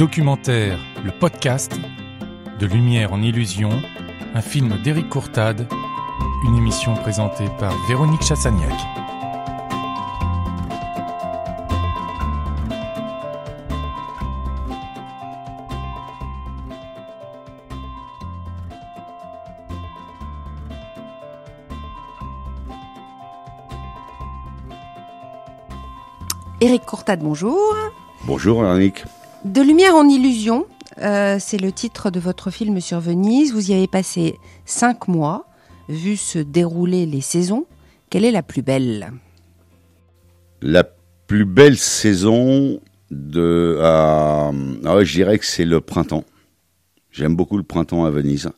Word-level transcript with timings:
documentaire, 0.00 0.78
le 1.04 1.10
podcast, 1.10 1.78
de 2.58 2.64
Lumière 2.64 3.12
en 3.12 3.20
illusion, 3.20 3.68
un 4.34 4.40
film 4.40 4.78
d'Éric 4.82 5.10
Courtade, 5.10 5.68
une 6.46 6.56
émission 6.56 6.94
présentée 6.94 7.44
par 7.58 7.74
Véronique 7.86 8.22
Chassagnac. 8.22 8.72
Éric 26.62 26.86
Courtade, 26.86 27.20
bonjour. 27.20 27.76
Bonjour 28.24 28.62
Véronique. 28.62 29.04
De 29.44 29.62
lumière 29.62 29.94
en 29.94 30.06
illusion, 30.06 30.66
euh, 30.98 31.38
c'est 31.40 31.56
le 31.56 31.72
titre 31.72 32.10
de 32.10 32.20
votre 32.20 32.50
film 32.50 32.78
sur 32.78 33.00
Venise. 33.00 33.54
Vous 33.54 33.70
y 33.70 33.74
avez 33.74 33.86
passé 33.86 34.36
cinq 34.66 35.08
mois, 35.08 35.46
vu 35.88 36.16
se 36.16 36.38
dérouler 36.38 37.06
les 37.06 37.22
saisons. 37.22 37.64
Quelle 38.10 38.26
est 38.26 38.32
la 38.32 38.42
plus 38.42 38.60
belle? 38.60 39.12
La 40.60 40.84
plus 41.26 41.46
belle 41.46 41.78
saison 41.78 42.80
de, 43.10 43.78
ah 43.82 44.52
je 45.02 45.12
dirais 45.12 45.38
que 45.38 45.46
c'est 45.46 45.64
le 45.64 45.80
printemps. 45.80 46.24
J'aime 47.10 47.34
beaucoup 47.34 47.56
le 47.56 47.62
printemps 47.62 48.04
à 48.04 48.10
Venise. 48.10 48.50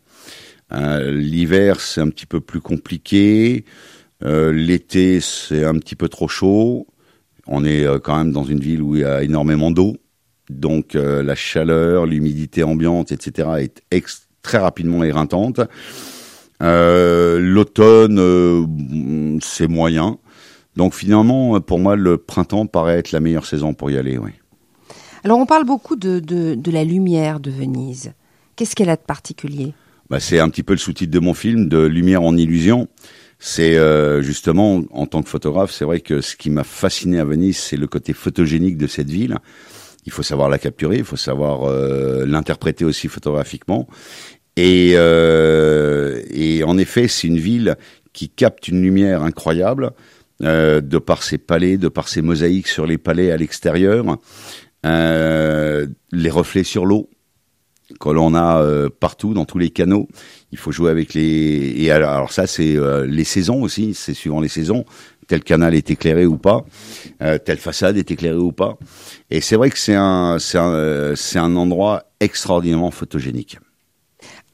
Euh, 0.72 1.12
L'hiver 1.12 1.80
c'est 1.80 2.00
un 2.00 2.08
petit 2.08 2.26
peu 2.26 2.40
plus 2.40 2.60
compliqué. 2.60 3.64
Euh, 4.24 4.52
L'été 4.52 5.20
c'est 5.20 5.64
un 5.64 5.78
petit 5.78 5.94
peu 5.94 6.08
trop 6.08 6.26
chaud. 6.26 6.88
On 7.46 7.64
est 7.64 7.86
quand 8.02 8.16
même 8.16 8.32
dans 8.32 8.44
une 8.44 8.60
ville 8.60 8.82
où 8.82 8.96
il 8.96 9.02
y 9.02 9.04
a 9.04 9.22
énormément 9.22 9.70
d'eau, 9.70 9.96
donc 10.58 10.94
euh, 10.94 11.22
la 11.22 11.34
chaleur, 11.34 12.06
l'humidité 12.06 12.62
ambiante, 12.62 13.12
etc. 13.12 13.48
est 13.60 13.82
très 14.42 14.58
rapidement 14.58 15.04
éreintante. 15.04 15.60
Euh, 16.62 17.38
L'automne, 17.40 18.18
euh, 18.18 19.38
c'est 19.40 19.68
moyen. 19.68 20.18
Donc 20.76 20.94
finalement, 20.94 21.60
pour 21.60 21.78
moi, 21.78 21.96
le 21.96 22.16
printemps 22.16 22.66
paraît 22.66 22.98
être 22.98 23.12
la 23.12 23.20
meilleure 23.20 23.46
saison 23.46 23.74
pour 23.74 23.90
y 23.90 23.98
aller. 23.98 24.18
Oui. 24.18 24.30
Alors 25.24 25.38
on 25.38 25.46
parle 25.46 25.64
beaucoup 25.64 25.96
de, 25.96 26.18
de, 26.18 26.54
de 26.54 26.70
la 26.70 26.84
lumière 26.84 27.40
de 27.40 27.50
Venise. 27.50 28.12
Qu'est-ce 28.56 28.74
qu'elle 28.74 28.90
a 28.90 28.96
de 28.96 29.02
particulier? 29.02 29.74
Bah, 30.10 30.20
C'est 30.20 30.38
un 30.38 30.48
petit 30.48 30.62
peu 30.62 30.72
le 30.72 30.78
sous-titre 30.78 31.12
de 31.12 31.18
mon 31.18 31.34
film, 31.34 31.68
de 31.68 31.78
Lumière 31.78 32.22
en 32.22 32.36
illusion. 32.36 32.88
C'est 33.38 33.76
euh, 33.76 34.22
justement, 34.22 34.82
en 34.92 35.06
tant 35.06 35.22
que 35.22 35.28
photographe, 35.28 35.72
c'est 35.72 35.84
vrai 35.84 36.00
que 36.00 36.20
ce 36.20 36.36
qui 36.36 36.48
m'a 36.48 36.64
fasciné 36.64 37.18
à 37.18 37.24
Venise, 37.24 37.56
c'est 37.56 37.76
le 37.76 37.86
côté 37.88 38.12
photogénique 38.12 38.76
de 38.76 38.86
cette 38.86 39.10
ville. 39.10 39.38
Il 40.04 40.12
faut 40.12 40.22
savoir 40.22 40.48
la 40.48 40.58
capturer, 40.58 40.96
il 40.96 41.04
faut 41.04 41.16
savoir 41.16 41.64
euh, 41.64 42.24
l'interpréter 42.26 42.84
aussi 42.84 43.08
photographiquement. 43.08 43.86
Et, 44.56 44.92
euh, 44.96 46.20
et 46.30 46.64
en 46.64 46.76
effet, 46.76 47.08
c'est 47.08 47.28
une 47.28 47.38
ville 47.38 47.76
qui 48.12 48.28
capte 48.28 48.68
une 48.68 48.82
lumière 48.82 49.22
incroyable, 49.22 49.92
euh, 50.42 50.80
de 50.80 50.98
par 50.98 51.22
ses 51.22 51.38
palais, 51.38 51.78
de 51.78 51.88
par 51.88 52.08
ses 52.08 52.20
mosaïques 52.20 52.68
sur 52.68 52.84
les 52.84 52.98
palais 52.98 53.30
à 53.30 53.36
l'extérieur, 53.36 54.18
les 54.84 56.30
reflets 56.30 56.64
sur 56.64 56.84
l'eau 56.84 57.08
que 58.00 58.08
l'on 58.08 58.34
a 58.34 58.88
partout 59.00 59.34
dans 59.34 59.44
tous 59.44 59.58
les 59.58 59.70
canaux. 59.70 60.08
Il 60.50 60.58
faut 60.58 60.72
jouer 60.72 60.90
avec 60.90 61.14
les 61.14 61.74
et 61.76 61.90
alors, 61.90 62.32
ça 62.32 62.46
c'est 62.46 62.76
les 63.06 63.24
saisons 63.24 63.62
aussi, 63.62 63.94
c'est 63.94 64.14
suivant 64.14 64.40
les 64.40 64.48
saisons. 64.48 64.84
Tel 65.32 65.42
canal 65.42 65.74
est 65.74 65.90
éclairé 65.90 66.26
ou 66.26 66.36
pas, 66.36 66.62
euh, 67.22 67.38
telle 67.38 67.56
façade 67.56 67.96
est 67.96 68.10
éclairée 68.10 68.36
ou 68.36 68.52
pas. 68.52 68.76
Et 69.30 69.40
c'est 69.40 69.56
vrai 69.56 69.70
que 69.70 69.78
c'est 69.78 69.94
un 69.94 70.36
c'est 70.38 70.58
un 70.58 70.74
euh, 70.74 71.14
c'est 71.16 71.38
un 71.38 71.56
endroit 71.56 72.02
extraordinairement 72.20 72.90
photogénique. 72.90 73.58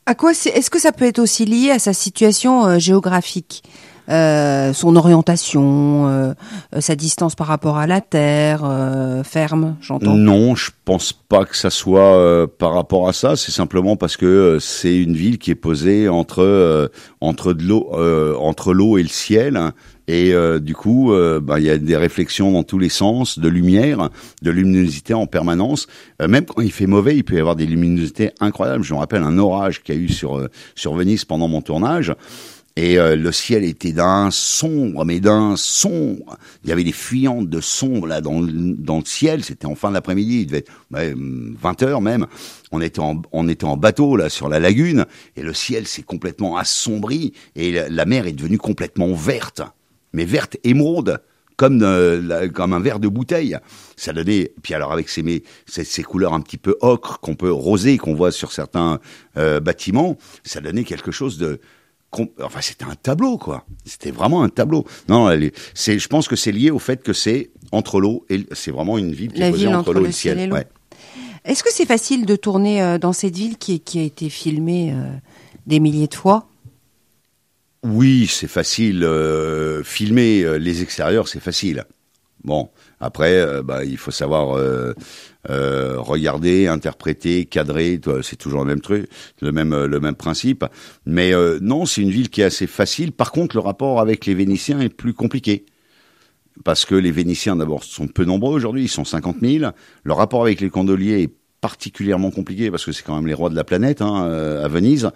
À 0.07 0.15
quoi 0.15 0.35
c'est 0.35 0.51
Est-ce 0.51 0.71
que 0.71 0.79
ça 0.79 0.93
peut 0.93 1.05
être 1.05 1.19
aussi 1.19 1.47
lié 1.47 1.73
à 1.73 1.81
sa 1.81 1.93
situation 1.93 2.65
euh, 2.65 2.79
géographique 2.79 3.65
euh, 4.11 4.73
son 4.73 4.97
orientation, 4.97 6.09
euh, 6.09 6.33
sa 6.79 6.95
distance 6.95 7.35
par 7.35 7.47
rapport 7.47 7.77
à 7.77 7.87
la 7.87 8.01
terre, 8.01 8.63
euh, 8.65 9.23
ferme, 9.23 9.77
j'entends? 9.83 10.15
Non, 10.15 10.55
je 10.55 10.71
pense 10.87 11.13
pas 11.13 11.45
que 11.45 11.55
ça 11.55 11.69
soit 11.69 12.47
par 12.57 12.73
rapport 12.73 13.07
à 13.09 13.13
ça. 13.13 13.37
C'est 13.37 13.53
simplement 13.53 13.97
parce 13.97 14.17
que 14.17 14.57
c'est 14.61 14.97
une 14.97 15.15
ville 15.15 15.39
qui 15.39 15.51
est 15.51 15.55
posée 15.55 16.09
entre 16.09 16.91
entre 17.21 17.53
de 17.53 17.65
l'eau 17.65 17.91
entre 18.41 18.73
l'eau 18.73 18.97
et 18.97 19.03
le 19.03 19.11
ciel. 19.11 19.73
Et 20.09 20.33
du 20.61 20.75
coup, 20.75 21.13
bah, 21.43 21.61
il 21.61 21.67
y 21.67 21.71
a 21.71 21.77
des 21.79 21.97
réflexions 21.97 22.51
dans 22.51 22.63
tous 22.65 22.79
les 22.79 22.89
sens, 22.89 23.39
de 23.39 23.49
lumière, 23.49 24.09
de 24.43 24.51
luminosité 24.51 25.13
en 25.15 25.27
permanence. 25.27 25.87
même 26.27 26.47
quand 26.47 26.63
il 26.63 26.73
fait 26.73 26.87
mauvais, 26.87 27.15
il 27.17 27.25
peut 27.25 27.37
y 27.37 27.41
avoir 27.41 27.57
des 27.57 27.67
luminosités 27.67 28.31
incroyables. 28.41 28.83
Je 28.85 28.95
me 28.95 28.99
rappelle 28.99 29.23
un 29.23 29.37
orage 29.39 29.83
qu'il 29.83 29.95
y 29.95 29.99
a 29.99 30.01
eu 30.01 30.09
sur 30.09 30.49
sur 30.75 30.95
Venise 30.95 31.25
pendant 31.27 31.47
mon 31.49 31.61
tournage. 31.61 32.15
Et 32.77 32.97
euh, 32.97 33.17
le 33.17 33.33
ciel 33.33 33.65
était 33.65 33.91
d'un 33.91 34.31
sombre, 34.31 35.05
mais 35.05 35.19
d'un 35.19 35.57
sombre. 35.57 36.39
Il 36.63 36.71
y 36.71 36.73
avait 36.73 36.85
des 36.85 36.93
fuyantes 36.93 37.49
de 37.49 37.61
sombre 37.61 38.07
là 38.07 38.21
dans, 38.21 38.41
le- 38.41 38.53
dans 38.77 38.99
le 38.99 39.05
ciel. 39.05 39.43
C'était 39.43 39.67
en 39.67 39.75
fin 39.75 39.91
d'après-midi, 39.91 40.43
il 40.43 40.47
devait 40.47 40.59
être 40.59 40.71
ouais, 40.93 41.13
20 41.17 41.83
heures 41.83 42.01
même. 42.01 42.27
On 42.71 42.81
était 42.81 43.01
en, 43.01 43.21
on 43.33 43.49
était 43.49 43.65
en 43.65 43.77
bateau 43.77 44.15
là 44.17 44.29
sur 44.29 44.49
la 44.49 44.61
lagune 44.61 45.07
et 45.37 45.43
le 45.43 45.55
ciel 45.55 45.89
s'est 45.89 46.05
complètement 46.05 46.57
assombri 46.57 47.33
et 47.57 47.73
la 47.91 48.05
mer 48.07 48.29
est 48.29 48.33
devenue 48.33 48.59
complètement 48.59 49.13
verte, 49.13 49.61
mais 50.13 50.25
verte 50.25 50.57
émeraude. 50.65 51.21
Comme, 51.57 51.83
euh, 51.83 52.23
la- 52.23 52.49
comme 52.49 52.73
un 52.73 52.79
verre 52.79 53.01
de 53.01 53.09
bouteille, 53.09 53.57
ça 53.97 54.13
donnait. 54.13 54.53
Puis 54.63 54.75
alors 54.75 54.93
avec 54.93 55.09
ces, 55.09 55.25
mais, 55.25 55.43
ces, 55.67 55.83
ces 55.83 56.05
couleurs 56.05 56.33
un 56.33 56.41
petit 56.41 56.57
peu 56.57 56.77
ocre 56.83 57.19
qu'on 57.19 57.35
peut 57.35 57.51
rosé 57.51 57.99
qu'on 57.99 58.15
voit 58.15 58.31
sur 58.31 58.53
certains 58.53 59.01
euh, 59.37 59.59
bâtiments, 59.59 60.17
ça 60.45 60.61
donnait 60.61 60.85
quelque 60.85 61.11
chose 61.11 61.37
de 61.37 61.59
enfin 62.41 62.61
c'était 62.63 62.87
un 62.87 62.95
tableau 62.95 63.37
quoi 63.37 63.67
c'était 63.85 64.11
vraiment 64.11 64.43
un 64.43 64.49
tableau 64.49 64.87
non 65.11 65.29
c'est 65.75 65.99
je 65.99 66.09
pense 66.09 66.27
que 66.27 66.37
c'est 66.37 66.53
lié 66.53 66.71
au 66.71 66.79
fait 66.79 67.03
que 67.03 67.13
c'est 67.13 67.51
entre 67.71 68.01
l'eau 68.01 68.25
et 68.31 68.47
c'est 68.53 68.71
vraiment 68.71 68.97
une 68.97 69.13
ville 69.13 69.31
qui 69.31 69.41
La 69.41 69.49
est 69.49 69.51
posée 69.51 69.67
entre 69.67 69.93
l'eau 69.93 70.05
et 70.05 70.07
le 70.07 70.13
ciel, 70.13 70.51
ouais. 70.51 70.67
Est-ce 71.45 71.63
que 71.63 71.71
c'est 71.71 71.85
facile 71.87 72.25
de 72.25 72.35
tourner 72.37 72.83
euh, 72.83 72.97
dans 72.99 73.13
cette 73.13 73.37
ville 73.37 73.59
qui, 73.59 73.81
qui 73.81 73.99
a 73.99 74.03
été 74.03 74.31
filmée 74.31 74.93
euh, 74.93 75.11
des 75.67 75.81
milliers 75.81 76.07
de 76.07 76.15
fois? 76.15 76.47
Oui 77.83 78.27
c'est 78.27 78.49
facile 78.49 79.05
euh, 79.05 79.83
filmer 79.85 80.43
euh, 80.43 80.59
les 80.59 80.83
extérieurs 80.83 81.29
c'est 81.29 81.41
facile 81.41 81.85
bon 82.43 82.71
après 83.01 83.35
euh, 83.35 83.63
bah, 83.63 83.85
il 83.85 83.97
faut 83.97 84.11
savoir 84.11 84.59
regarder 85.47 86.67
interpréter 86.67 87.47
cadrer 87.47 88.01
c'est 88.23 88.37
toujours 88.37 88.61
le 88.61 88.67
même 88.67 88.81
truc 88.81 89.09
le 89.41 89.53
même 89.53 90.15
principe 90.15 90.65
mais 91.07 91.33
non 91.61 91.87
c'est 91.87 92.03
une 92.03 92.11
ville 92.11 92.29
qui 92.29 92.43
est 92.43 92.45
assez 92.45 92.67
facile 92.67 93.13
par 93.13 93.33
contre 93.33 93.57
le 93.57 93.61
rapport 93.61 94.01
avec 94.01 94.27
les 94.27 94.35
Vénitiens 94.35 94.81
est 94.81 94.89
plus 94.89 95.15
compliqué 95.15 95.65
parce 96.65 96.85
que 96.85 96.95
les 96.95 97.13
Vénitiens 97.13 97.57
d'abord 97.57 97.85
sont 97.85 98.09
peu 98.09 98.25
nombreux 98.25 98.53
aujourd'hui, 98.53 98.83
ils 98.83 98.89
sont 98.89 99.05
50 99.05 99.37
000. 99.41 99.71
Le 100.03 100.13
rapport 100.13 100.43
avec 100.43 100.61
les 100.61 100.69
gondoliers 100.69 101.23
est 101.23 101.33
particulièrement 101.61 102.33
compliqué 102.33 102.69
parce 102.69 102.85
que 102.85 102.91
c'est 102.91 103.05
quand 103.05 103.15
même 103.15 103.29
les 103.29 103.35
rois 103.35 103.49
de 103.49 103.55
la 103.55 103.63
planète 103.63 104.03
hein, 104.03 104.25
à 104.61 104.67
Venise. 104.67 105.09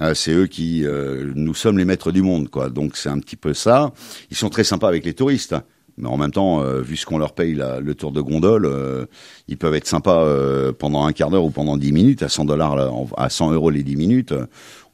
Euh, 0.00 0.14
c'est 0.14 0.32
eux 0.32 0.46
qui, 0.46 0.84
euh, 0.84 1.32
nous 1.34 1.54
sommes 1.54 1.78
les 1.78 1.84
maîtres 1.84 2.12
du 2.12 2.22
monde, 2.22 2.48
quoi. 2.48 2.70
Donc 2.70 2.96
c'est 2.96 3.08
un 3.08 3.18
petit 3.18 3.36
peu 3.36 3.54
ça. 3.54 3.92
Ils 4.30 4.36
sont 4.36 4.48
très 4.48 4.64
sympas 4.64 4.88
avec 4.88 5.04
les 5.04 5.12
touristes, 5.14 5.56
mais 5.96 6.08
en 6.08 6.16
même 6.16 6.30
temps, 6.30 6.62
euh, 6.62 6.80
vu 6.80 6.96
ce 6.96 7.04
qu'on 7.04 7.18
leur 7.18 7.32
paye 7.34 7.54
la- 7.54 7.80
le 7.80 7.94
tour 7.94 8.12
de 8.12 8.20
gondole, 8.20 8.66
euh, 8.66 9.06
ils 9.48 9.56
peuvent 9.58 9.74
être 9.74 9.86
sympas 9.88 10.22
euh, 10.24 10.72
pendant 10.72 11.04
un 11.04 11.12
quart 11.12 11.30
d'heure 11.30 11.44
ou 11.44 11.50
pendant 11.50 11.76
10 11.76 11.90
minutes 11.92 12.22
à 12.22 12.28
100 12.28 12.44
dollars, 12.44 12.76
à 13.16 13.28
100 13.28 13.52
euros 13.52 13.70
les 13.70 13.82
10 13.82 13.96
minutes. 13.96 14.32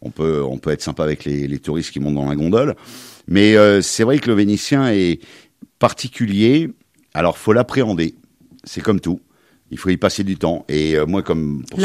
On 0.00 0.10
peut, 0.10 0.42
on 0.42 0.56
peut 0.58 0.70
être 0.70 0.82
sympa 0.82 1.02
avec 1.04 1.24
les, 1.24 1.46
les 1.48 1.58
touristes 1.58 1.90
qui 1.90 2.00
montent 2.00 2.14
dans 2.14 2.28
la 2.28 2.36
gondole. 2.36 2.74
Mais 3.28 3.54
c'est 3.82 4.04
vrai 4.04 4.18
que 4.18 4.28
le 4.28 4.34
Vénitien 4.36 4.88
est 4.90 5.18
particulier. 5.78 6.70
Alors 7.14 7.38
faut 7.38 7.52
l'appréhender. 7.52 8.14
C'est 8.64 8.80
comme 8.82 9.00
tout. 9.00 9.20
Il 9.70 9.78
faut 9.78 9.88
y 9.90 9.96
passer 9.96 10.22
du 10.24 10.36
temps. 10.36 10.64
Et 10.68 10.94
euh, 10.96 11.06
moi, 11.06 11.22
comme 11.22 11.64
pour 11.68 11.80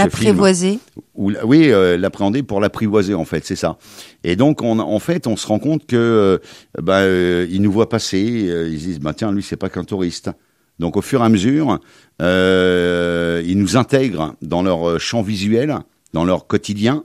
oui, 1.16 1.72
euh, 1.72 1.98
l'appréhender 1.98 2.44
pour 2.44 2.60
l'apprivoiser 2.60 3.14
en 3.16 3.26
fait, 3.26 3.46
c'est 3.46 3.56
ça. 3.56 3.78
Et 4.24 4.36
donc 4.36 4.62
on, 4.62 4.80
en 4.80 5.00
fait, 5.00 5.26
on 5.28 5.36
se 5.36 5.48
rend 5.48 5.60
compte 5.60 5.88
que 5.88 5.96
euh, 5.96 6.38
bah, 6.82 7.00
euh, 7.00 7.48
ils 7.50 7.62
nous 7.62 7.72
voient 7.72 7.90
passer, 7.90 8.20
ils 8.20 8.80
se 8.80 8.86
disent 8.86 9.00
bah 9.00 9.14
tiens 9.16 9.32
lui 9.32 9.42
c'est 9.42 9.56
pas 9.58 9.70
qu'un 9.70 9.86
touriste. 9.86 10.30
Donc 10.78 10.98
au 10.98 11.02
fur 11.02 11.22
et 11.22 11.26
à 11.26 11.30
mesure, 11.30 11.80
ils 12.20 13.58
nous 13.58 13.78
intègrent 13.78 14.36
dans 14.42 14.62
leur 14.62 15.00
champ 15.00 15.22
visuel, 15.22 15.78
dans 16.14 16.26
leur 16.26 16.48
quotidien. 16.48 17.04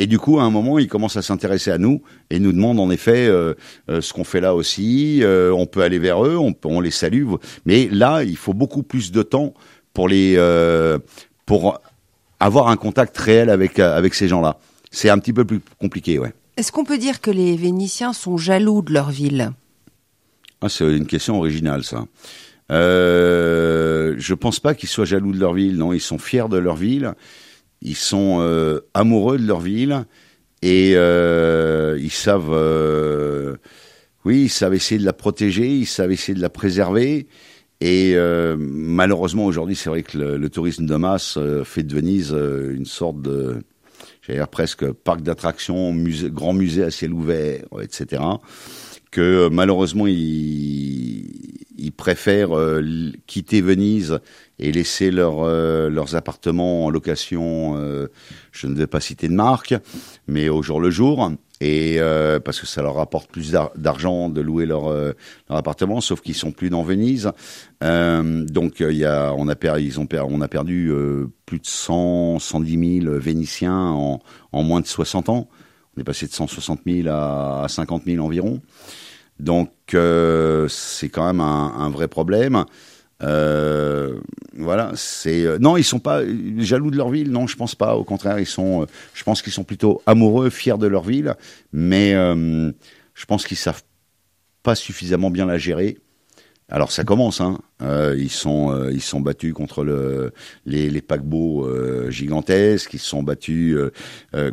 Et 0.00 0.06
du 0.06 0.16
coup, 0.20 0.38
à 0.38 0.44
un 0.44 0.50
moment, 0.50 0.78
ils 0.78 0.86
commencent 0.86 1.16
à 1.16 1.22
s'intéresser 1.22 1.72
à 1.72 1.78
nous 1.78 2.02
et 2.30 2.38
nous 2.38 2.52
demandent 2.52 2.78
en 2.78 2.88
effet 2.88 3.26
euh, 3.26 3.54
euh, 3.90 4.00
ce 4.00 4.12
qu'on 4.12 4.22
fait 4.22 4.40
là 4.40 4.54
aussi. 4.54 5.24
Euh, 5.24 5.50
on 5.50 5.66
peut 5.66 5.82
aller 5.82 5.98
vers 5.98 6.24
eux, 6.24 6.36
on, 6.36 6.52
peut- 6.52 6.68
on 6.68 6.80
les 6.80 6.92
salue. 6.92 7.24
Mais 7.66 7.88
là, 7.90 8.22
il 8.22 8.36
faut 8.36 8.54
beaucoup 8.54 8.84
plus 8.84 9.10
de 9.10 9.22
temps 9.22 9.54
pour 9.98 10.06
les 10.06 10.36
euh, 10.36 11.00
pour 11.44 11.80
avoir 12.38 12.68
un 12.68 12.76
contact 12.76 13.18
réel 13.18 13.50
avec 13.50 13.80
euh, 13.80 13.96
avec 13.96 14.14
ces 14.14 14.28
gens-là. 14.28 14.56
C'est 14.92 15.10
un 15.10 15.18
petit 15.18 15.32
peu 15.32 15.44
plus 15.44 15.60
compliqué, 15.80 16.20
ouais. 16.20 16.32
Est-ce 16.56 16.70
qu'on 16.70 16.84
peut 16.84 16.98
dire 16.98 17.20
que 17.20 17.32
les 17.32 17.56
Vénitiens 17.56 18.12
sont 18.12 18.36
jaloux 18.36 18.80
de 18.80 18.92
leur 18.92 19.10
ville? 19.10 19.50
Ah, 20.60 20.68
c'est 20.68 20.84
une 20.84 21.06
question 21.06 21.36
originale, 21.38 21.82
ça. 21.82 22.04
Euh, 22.70 24.14
je 24.18 24.34
pense 24.34 24.60
pas 24.60 24.74
qu'ils 24.74 24.88
soient 24.88 25.04
jaloux 25.04 25.32
de 25.32 25.40
leur 25.40 25.52
ville. 25.52 25.76
Non, 25.76 25.92
ils 25.92 26.00
sont 26.00 26.18
fiers 26.18 26.48
de 26.48 26.58
leur 26.58 26.76
ville. 26.76 27.14
Ils 27.82 27.96
sont 27.96 28.38
euh, 28.40 28.78
amoureux 28.94 29.36
de 29.36 29.46
leur 29.48 29.60
ville 29.60 30.04
et 30.62 30.92
euh, 30.94 31.98
ils 32.00 32.12
savent, 32.12 32.56
oui, 34.24 34.42
ils 34.42 34.48
savent 34.48 34.74
essayer 34.74 35.00
de 35.00 35.04
la 35.04 35.12
protéger, 35.12 35.68
ils 35.68 35.86
savent 35.86 36.12
essayer 36.12 36.34
de 36.34 36.42
la 36.42 36.50
préserver. 36.50 37.26
Et 37.80 38.14
euh, 38.16 38.56
malheureusement 38.58 39.44
aujourd'hui, 39.46 39.76
c'est 39.76 39.88
vrai 39.88 40.02
que 40.02 40.18
le, 40.18 40.50
tourisme 40.50 40.84
de 40.84 40.96
masse 40.96 41.36
euh, 41.36 41.62
fait 41.62 41.84
de 41.84 41.94
Venise 41.94 42.32
euh, 42.32 42.74
une 42.74 42.86
sorte 42.86 43.22
de, 43.22 43.62
j'allais 44.22 44.40
dire 44.40 44.48
presque 44.48 44.90
parc 44.90 45.22
d'attractions, 45.22 45.94
grand 46.24 46.54
musée 46.54 46.82
à 46.82 46.90
ciel 46.90 47.12
ouvert, 47.12 47.64
etc. 47.80 48.22
Que 49.10 49.48
malheureusement 49.48 50.06
ils, 50.06 51.24
ils 51.78 51.92
préfèrent 51.92 52.50
quitter 53.26 53.60
Venise 53.60 54.20
et 54.58 54.72
laisser 54.72 55.10
leur, 55.10 55.44
leurs 55.88 56.14
appartements 56.14 56.86
en 56.86 56.90
location. 56.90 57.76
je 58.52 58.66
ne 58.66 58.74
vais 58.74 58.86
pas 58.86 59.00
citer 59.00 59.28
de 59.28 59.34
marque, 59.34 59.74
mais 60.26 60.48
au 60.48 60.62
jour 60.62 60.80
le 60.80 60.90
jour 60.90 61.30
et 61.60 61.96
euh, 61.98 62.38
parce 62.38 62.60
que 62.60 62.66
ça 62.66 62.82
leur 62.82 62.94
rapporte 62.94 63.30
plus 63.30 63.52
d'argent 63.76 64.28
de 64.28 64.40
louer 64.40 64.66
leur, 64.66 64.86
euh, 64.86 65.12
leur 65.48 65.58
appartement, 65.58 66.00
sauf 66.00 66.20
qu'ils 66.20 66.34
sont 66.34 66.52
plus 66.52 66.70
dans 66.70 66.82
Venise. 66.82 67.32
Euh, 67.82 68.44
donc 68.44 68.80
il 68.80 68.96
y 68.96 69.04
a, 69.04 69.32
on 69.36 69.48
a 69.48 69.56
perdu, 69.56 69.82
ils 69.82 70.00
ont 70.00 70.06
perdu, 70.06 70.32
on 70.34 70.40
a 70.40 70.48
perdu 70.48 70.92
plus 71.46 71.58
de 71.58 71.66
100, 71.66 72.38
110 72.38 73.02
000 73.02 73.18
Vénitiens 73.18 73.76
en, 73.76 74.20
en 74.52 74.62
moins 74.62 74.80
de 74.80 74.86
60 74.86 75.28
ans. 75.28 75.48
On 75.98 76.00
est 76.00 76.04
passé 76.04 76.28
de 76.28 76.32
160 76.32 76.82
000 76.86 77.08
à 77.08 77.66
50 77.68 78.04
000 78.06 78.24
environ. 78.24 78.60
Donc 79.40 79.70
c'est 79.90 81.08
quand 81.08 81.26
même 81.26 81.40
un, 81.40 81.90
vrai 81.90 82.06
problème. 82.06 82.64
Euh, 83.22 84.20
voilà, 84.54 84.92
c'est 84.94 85.44
euh, 85.44 85.58
non, 85.58 85.76
ils 85.76 85.84
sont 85.84 85.98
pas 85.98 86.22
jaloux 86.58 86.90
de 86.90 86.96
leur 86.96 87.10
ville, 87.10 87.30
non, 87.32 87.46
je 87.46 87.56
pense 87.56 87.74
pas. 87.74 87.96
Au 87.96 88.04
contraire, 88.04 88.38
ils 88.38 88.46
sont, 88.46 88.82
euh, 88.82 88.86
je 89.14 89.24
pense 89.24 89.42
qu'ils 89.42 89.52
sont 89.52 89.64
plutôt 89.64 90.02
amoureux, 90.06 90.50
fiers 90.50 90.78
de 90.78 90.86
leur 90.86 91.02
ville, 91.02 91.34
mais 91.72 92.14
euh, 92.14 92.70
je 93.14 93.24
pense 93.26 93.44
qu'ils 93.44 93.56
savent 93.56 93.82
pas 94.62 94.76
suffisamment 94.76 95.30
bien 95.30 95.46
la 95.46 95.58
gérer. 95.58 95.98
Alors 96.70 96.92
ça 96.92 97.02
commence, 97.02 97.40
hein. 97.40 97.58
ils 97.80 98.30
sont 98.30 98.90
ils 98.90 99.00
sont 99.00 99.20
battus 99.20 99.54
contre 99.54 99.84
le 99.84 100.32
les, 100.66 100.90
les 100.90 101.00
paquebots 101.00 101.66
gigantesques, 102.10 102.92
ils 102.92 102.98
sont 102.98 103.22
battus 103.22 103.78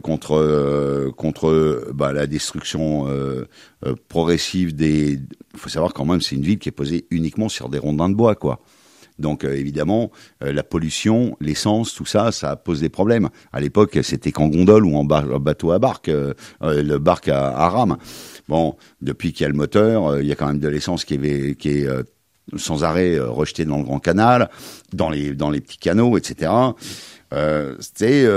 contre 0.02 1.12
contre 1.18 1.92
bah, 1.94 2.14
la 2.14 2.26
destruction 2.26 3.06
progressive 4.08 4.76
des 4.76 5.20
il 5.56 5.60
faut 5.60 5.70
savoir 5.70 5.94
quand 5.94 6.06
même, 6.06 6.22
c'est 6.22 6.36
une 6.36 6.44
ville 6.44 6.60
qui 6.60 6.70
est 6.70 6.74
posée 6.74 7.06
uniquement 7.12 7.50
sur 7.50 7.70
des 7.70 7.80
rondins 7.80 8.10
de 8.10 8.16
bois, 8.16 8.36
quoi. 8.36 8.60
Donc 9.18 9.46
euh, 9.46 9.56
évidemment, 9.56 10.12
euh, 10.44 10.52
la 10.52 10.64
pollution, 10.64 11.38
l'essence, 11.40 11.94
tout 11.94 12.06
ça, 12.06 12.34
ça 12.34 12.58
pose 12.58 12.82
des 12.82 12.90
problèmes. 12.90 13.30
À 13.54 13.62
l'époque, 13.62 14.00
c'était 14.04 14.34
qu'en 14.34 14.50
gondole 14.50 14.86
ou 14.86 14.98
en 14.98 15.06
bateau 15.06 15.72
à 15.72 15.80
barque, 15.80 16.10
euh, 16.10 16.34
le 16.62 16.98
barque 16.98 17.30
à, 17.30 17.48
à, 17.48 17.70
rame. 17.70 17.96
Bon, 18.48 18.76
depuis 19.02 19.34
qu'il 19.34 19.44
y 19.44 19.46
a 19.46 19.50
le 19.50 19.56
moteur, 19.56 20.20
il 20.20 20.28
y 20.28 20.32
a 20.32 20.36
quand 20.36 20.48
même 20.48 20.60
de 20.60 20.68
l'essence 20.68 21.06
qui 21.06 21.16
est, 21.16 21.66
est 21.66 21.88
sans 22.58 22.84
arrêt 22.84 23.18
rejetée 23.20 23.66
dans 23.66 23.78
le 23.78 23.84
Grand 23.84 24.00
Canal, 24.00 24.50
dans 24.94 25.10
les 25.10 25.34
petits 25.34 25.80
canaux, 25.80 26.18
etc. 26.18 26.52
Euh, 27.34 27.76
c'est 27.80 28.28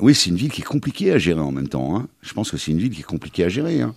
oui, 0.00 0.14
c'est 0.14 0.30
une 0.30 0.36
ville 0.36 0.50
qui 0.50 0.62
est 0.62 0.64
compliquée 0.64 1.12
à 1.12 1.18
gérer 1.18 1.40
en 1.40 1.52
même 1.52 1.68
temps. 1.68 1.96
Hein. 1.96 2.08
Je 2.22 2.32
pense 2.32 2.50
que 2.50 2.56
c'est 2.56 2.70
une 2.70 2.78
ville 2.78 2.90
qui 2.90 3.00
est 3.00 3.04
compliquée 3.04 3.44
à 3.44 3.48
gérer. 3.48 3.82
Hein. 3.82 3.94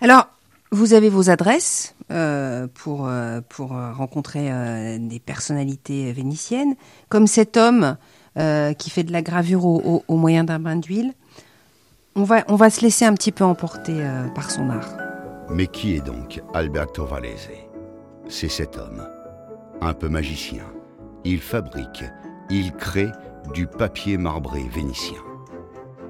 Alors, 0.00 0.28
vous 0.70 0.92
avez 0.92 1.08
vos 1.08 1.30
adresses 1.30 1.94
euh, 2.10 2.66
pour, 2.74 3.06
euh, 3.06 3.40
rencontrer 3.58 4.50
euh, 4.50 4.98
des 5.00 5.20
personnalités 5.20 6.12
vénitiennes, 6.12 6.74
comme 7.08 7.26
cet 7.26 7.56
homme 7.56 7.96
euh, 8.38 8.72
qui 8.72 8.90
fait 8.90 9.04
de 9.04 9.12
la 9.12 9.22
gravure 9.22 9.64
au 9.64 10.16
moyen 10.16 10.44
d'un 10.44 10.58
bain 10.58 10.76
d'huile. 10.76 11.14
On 12.16 12.22
va, 12.22 12.70
se 12.70 12.80
laisser 12.82 13.04
un 13.04 13.14
petit 13.14 13.32
peu 13.32 13.42
emporter 13.42 13.94
euh, 13.96 14.28
par 14.28 14.50
son 14.50 14.70
art. 14.70 14.88
Mais 15.50 15.66
qui 15.66 15.96
est 15.96 16.00
donc 16.00 16.40
Alberto 16.54 17.04
Vallese 17.04 17.50
C'est 18.28 18.48
cet 18.48 18.78
homme, 18.78 19.04
un 19.80 19.94
peu 19.94 20.08
magicien. 20.08 20.64
Il 21.24 21.40
fabrique, 21.40 22.04
il 22.50 22.72
crée 22.72 23.10
du 23.52 23.66
papier 23.66 24.16
marbré 24.16 24.62
vénitien. 24.72 25.18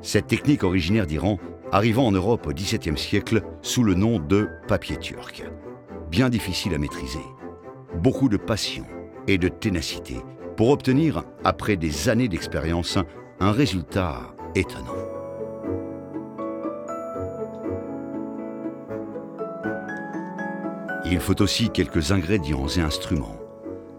Cette 0.02 0.26
technique 0.26 0.62
originaire 0.62 1.06
d'Iran 1.06 1.38
arrivant 1.72 2.06
en 2.06 2.12
Europe 2.12 2.46
au 2.46 2.52
XVIIe 2.52 2.98
siècle 2.98 3.40
sous 3.62 3.82
le 3.82 3.94
nom 3.94 4.18
de 4.18 4.48
papier 4.68 4.98
turc. 4.98 5.42
Bien 6.10 6.28
difficile 6.28 6.74
à 6.74 6.78
maîtriser. 6.78 7.24
Beaucoup 7.96 8.28
de 8.28 8.36
passion 8.36 8.84
et 9.26 9.38
de 9.38 9.48
ténacité 9.48 10.18
pour 10.56 10.70
obtenir, 10.70 11.24
après 11.42 11.76
des 11.76 12.08
années 12.08 12.28
d'expérience, 12.28 12.98
un 13.40 13.50
résultat 13.50 14.34
étonnant. 14.54 15.13
Il 21.14 21.20
faut 21.20 21.40
aussi 21.42 21.70
quelques 21.70 22.10
ingrédients 22.10 22.66
et 22.66 22.80
instruments. 22.80 23.38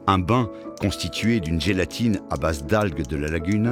Un 0.06 0.20
bain 0.20 0.52
constitué 0.82 1.40
d'une 1.40 1.62
gélatine 1.62 2.20
à 2.30 2.36
base 2.36 2.66
d'algues 2.66 3.08
de 3.08 3.16
la 3.16 3.30
lagune, 3.30 3.72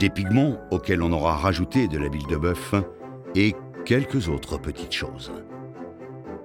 des 0.00 0.10
pigments 0.10 0.56
auxquels 0.72 1.00
on 1.00 1.12
aura 1.12 1.36
rajouté 1.36 1.86
de 1.86 1.96
la 1.96 2.08
bile 2.08 2.26
de 2.26 2.36
bœuf 2.36 2.74
et 3.36 3.54
quelques 3.84 4.28
autres 4.28 4.58
petites 4.58 4.90
choses. 4.90 5.30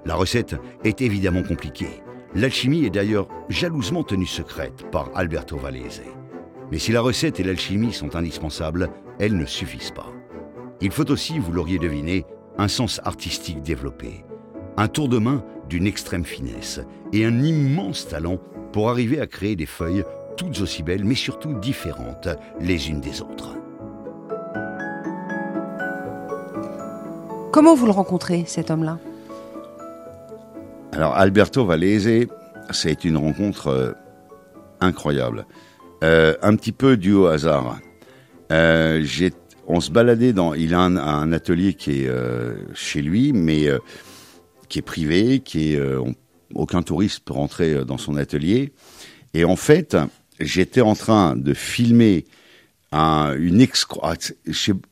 La 0.05 0.13
recette 0.13 0.55
est 0.83 1.01
évidemment 1.01 1.41
compliquée. 1.41 2.03
L'alchimie 2.35 2.85
est 2.85 2.91
d'ailleurs 2.91 3.27
jalousement 3.49 4.03
tenue 4.03 4.27
secrète 4.27 4.85
par 4.91 5.09
Alberto 5.15 5.57
Vallese. 5.57 6.03
Mais 6.71 6.77
si 6.77 6.91
la 6.91 7.01
recette 7.01 7.39
et 7.39 7.43
l'alchimie 7.43 7.93
sont 7.93 8.15
indispensables, 8.15 8.91
elles 9.17 9.35
ne 9.35 9.45
suffisent 9.45 9.89
pas. 9.89 10.13
Il 10.81 10.91
faut 10.91 11.09
aussi, 11.09 11.39
vous 11.39 11.51
l'auriez 11.51 11.79
deviné, 11.79 12.27
un 12.59 12.67
sens 12.67 13.01
artistique 13.05 13.63
développé, 13.63 14.23
un 14.77 14.87
tour 14.87 15.09
de 15.09 15.17
main 15.17 15.43
d'une 15.69 15.87
extrême 15.87 16.25
finesse 16.25 16.81
et 17.13 17.25
un 17.25 17.43
immense 17.43 18.07
talent 18.07 18.37
pour 18.73 18.89
arriver 18.89 19.19
à 19.19 19.27
créer 19.27 19.55
des 19.55 19.65
feuilles 19.65 20.03
toutes 20.37 20.59
aussi 20.61 20.83
belles 20.83 21.05
mais 21.05 21.15
surtout 21.15 21.53
différentes 21.53 22.27
les 22.59 22.89
unes 22.89 23.01
des 23.01 23.21
autres. 23.21 23.55
Comment 27.51 27.73
vous 27.73 27.85
le 27.85 27.93
rencontrez, 27.93 28.43
cet 28.47 28.69
homme-là? 28.69 28.99
Alors, 30.91 31.15
Alberto 31.15 31.65
Vallese, 31.65 32.27
c'est 32.71 33.05
une 33.05 33.15
rencontre 33.15 33.67
euh, 33.67 33.91
incroyable. 34.81 35.45
Euh, 36.03 36.35
un 36.41 36.55
petit 36.57 36.73
peu 36.73 36.97
dû 36.97 37.13
au 37.13 37.27
hasard. 37.27 37.79
Euh, 38.51 39.05
on 39.67 39.79
se 39.79 39.89
baladait 39.89 40.33
dans. 40.33 40.53
Il 40.53 40.73
a 40.73 40.79
un, 40.79 40.97
un 40.97 41.31
atelier 41.31 41.73
qui 41.73 42.03
est 42.03 42.09
euh, 42.09 42.55
chez 42.73 43.01
lui, 43.01 43.31
mais 43.33 43.67
euh, 43.67 43.79
qui 44.69 44.79
est 44.79 44.83
privé, 44.83 45.39
qui 45.39 45.73
est. 45.73 45.81
On, 45.81 46.15
aucun 46.53 46.83
touriste 46.83 47.21
peut 47.21 47.33
rentrer 47.33 47.83
dans 47.85 47.97
son 47.97 48.15
atelier. 48.17 48.71
Et 49.33 49.43
en 49.43 49.55
fait, 49.55 49.97
j'étais 50.39 50.81
en 50.81 50.95
train 50.95 51.35
de 51.35 51.53
filmer 51.53 52.25
un, 52.91 53.35
une 53.37 53.59
excro... 53.61 53.99
Ah, 54.03 54.13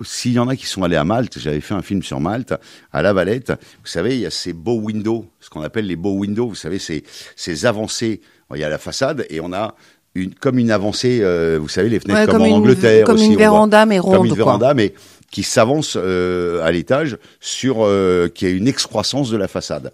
s'il 0.02 0.34
y 0.34 0.40
en 0.40 0.50
a 0.50 0.56
qui 0.56 0.66
sont 0.66 0.84
allés 0.84 0.98
à 0.98 1.06
Malte, 1.06 1.40
j'avais 1.40 1.62
fait 1.62 1.76
un 1.76 1.82
film 1.82 2.04
sur 2.04 2.20
Malte, 2.20 2.54
à 2.92 3.02
La 3.02 3.14
Valette. 3.14 3.52
Vous 3.52 3.88
savez, 3.88 4.16
il 4.16 4.22
y 4.22 4.26
a 4.26 4.32
ces 4.32 4.52
beaux 4.52 4.80
windows, 4.80 5.26
ce 5.40 5.50
qu'on 5.50 5.62
appelle 5.62 5.86
les 5.86 5.96
beaux 5.96 6.16
windows. 6.18 6.48
Vous 6.50 6.56
savez, 6.56 6.80
ces, 6.80 7.04
ces 7.36 7.66
avancées. 7.66 8.20
Il 8.54 8.60
y 8.60 8.64
a 8.64 8.70
la 8.70 8.78
façade 8.78 9.26
et 9.30 9.40
on 9.40 9.54
a 9.54 9.76
une, 10.16 10.34
comme 10.36 10.60
une 10.60 10.70
avancée, 10.70 11.20
euh, 11.22 11.58
vous 11.60 11.70
savez, 11.70 11.90
les 11.90 12.00
fenêtres 12.00 12.20
Ouais, 12.20 12.28
comme, 12.28 12.42
en 12.42 12.46
une, 12.46 12.54
Angleterre 12.54 13.06
Comme 13.06 13.16
aussi. 13.16 13.26
une 13.26 13.38
véranda, 13.38 13.86
mais 13.86 13.98
ronde. 14.00 14.16
comme 14.18 14.26
une 14.26 14.32
quoi. 14.32 14.38
véranda, 14.38 14.74
mais 14.74 14.94
qui 15.34 15.42
s'avance 15.42 15.98
euh, 16.00 16.64
à 16.64 16.72
l'étage 16.72 17.18
sur 17.40 17.78
euh, 17.80 18.28
qui 18.28 18.46
a 18.46 18.50
une 18.50 18.68
excroissance 18.68 19.32
de 19.32 19.38
la 19.38 19.48
façade. 19.48 19.92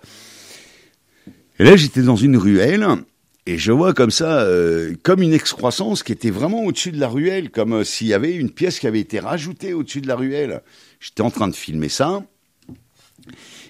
Et 1.59 1.63
là, 1.63 1.77
j'étais 1.77 2.01
dans 2.01 2.17
une 2.17 2.35
ruelle 2.35 2.85
et 3.45 3.57
je 3.57 3.71
vois 3.71 3.93
comme 3.93 4.11
ça, 4.11 4.41
euh, 4.41 4.95
comme 5.01 5.21
une 5.21 5.31
excroissance 5.31 6.03
qui 6.03 6.11
était 6.11 6.29
vraiment 6.29 6.65
au-dessus 6.65 6.91
de 6.91 6.99
la 6.99 7.07
ruelle, 7.07 7.51
comme 7.51 7.85
s'il 7.85 8.07
y 8.07 8.13
avait 8.13 8.35
une 8.35 8.49
pièce 8.49 8.79
qui 8.79 8.87
avait 8.87 8.99
été 8.99 9.21
rajoutée 9.21 9.73
au-dessus 9.73 10.01
de 10.01 10.09
la 10.09 10.17
ruelle. 10.17 10.61
J'étais 10.99 11.21
en 11.21 11.31
train 11.31 11.47
de 11.47 11.55
filmer 11.55 11.87
ça. 11.87 12.21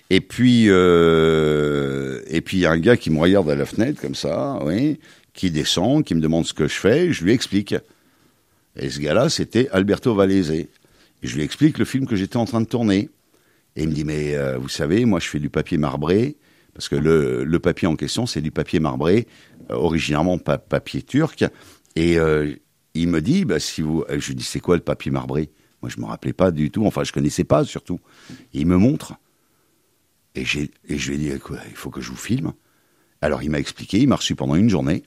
Et 0.10 0.22
puis, 0.22 0.66
et 0.66 2.42
puis 2.42 2.58
il 2.58 2.62
y 2.62 2.66
a 2.66 2.72
un 2.72 2.80
gars 2.80 2.98
qui 2.98 3.12
me 3.12 3.20
regarde 3.20 3.48
à 3.48 3.56
la 3.56 3.68
fenêtre 3.68 4.02
comme 4.02 4.16
ça, 4.16 4.58
oui, 4.66 5.00
qui 5.36 5.52
descend, 5.52 6.04
qui 6.04 6.16
me 6.16 6.20
demande 6.20 6.48
ce 6.48 6.54
que 6.56 6.68
je 6.68 6.74
fais. 6.74 7.14
Je 7.14 7.24
lui 7.24 7.32
explique. 7.32 7.76
Et 8.76 8.90
ce 8.90 9.00
gars-là, 9.00 9.30
c'était 9.30 9.70
Alberto 9.70 10.16
Vallese. 10.16 10.66
Je 11.22 11.36
lui 11.36 11.44
explique 11.44 11.78
le 11.78 11.86
film 11.86 12.08
que 12.08 12.16
j'étais 12.16 12.38
en 12.38 12.46
train 12.46 12.62
de 12.62 12.68
tourner. 12.68 13.10
Et 13.76 13.84
il 13.84 13.90
me 13.90 13.94
dit, 13.94 14.04
mais 14.04 14.36
euh, 14.36 14.58
vous 14.58 14.70
savez, 14.70 15.06
moi 15.06 15.20
je 15.20 15.28
fais 15.28 15.40
du 15.40 15.50
papier 15.50 15.78
marbré, 15.78 16.38
parce 16.74 16.90
que 16.90 16.96
le, 16.96 17.60
papier 17.60 17.88
en 17.88 17.96
question, 17.96 18.26
c'est 18.26 18.42
du 18.42 18.52
papier 18.52 18.80
marbré, 18.80 19.28
euh, 19.70 19.76
originairement 19.76 20.38
pa 20.38 20.58
papier 20.58 21.02
turc. 21.02 21.46
Et 21.96 22.18
euh, 22.18 22.56
il 22.94 23.10
me 23.10 23.22
dit, 23.22 23.46
bah, 23.46 23.60
si 23.60 23.82
vous... 23.82 24.04
Je 24.10 24.28
lui 24.28 24.36
dis, 24.36 24.44
c'est 24.44 24.60
quoi 24.60 24.76
le 24.76 24.82
papier 24.82 25.12
marbré? 25.12 25.50
Moi, 25.82 25.90
je 25.90 26.00
me 26.00 26.06
rappelais 26.06 26.34
pas 26.34 26.52
du 26.52 26.72
tout, 26.72 26.86
enfin, 26.86 27.04
je 27.04 27.12
connaissais 27.12 27.44
pas 27.44 27.64
surtout. 27.64 28.00
Il 28.54 28.68
me 28.68 28.78
montre. 28.78 29.14
Et, 30.36 30.42
et 30.42 30.98
je 30.98 31.10
lui 31.10 31.16
ai 31.16 31.18
dit, 31.18 31.40
il 31.70 31.76
faut 31.76 31.90
que 31.90 32.02
je 32.02 32.10
vous 32.10 32.18
filme. 32.18 32.54
Alors 33.22 33.44
il 33.44 33.50
m'a 33.50 33.60
expliqué, 33.60 34.00
il 34.00 34.08
m'a 34.08 34.16
reçu 34.16 34.36
pendant 34.36 34.56
une 34.56 34.70
journée, 34.70 35.04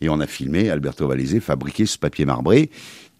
et 0.00 0.08
on 0.08 0.18
a 0.20 0.26
filmé 0.26 0.70
Alberto 0.70 1.06
Valese 1.06 1.38
fabriquer 1.40 1.86
ce 1.86 1.98
papier 1.98 2.24
marbré 2.24 2.70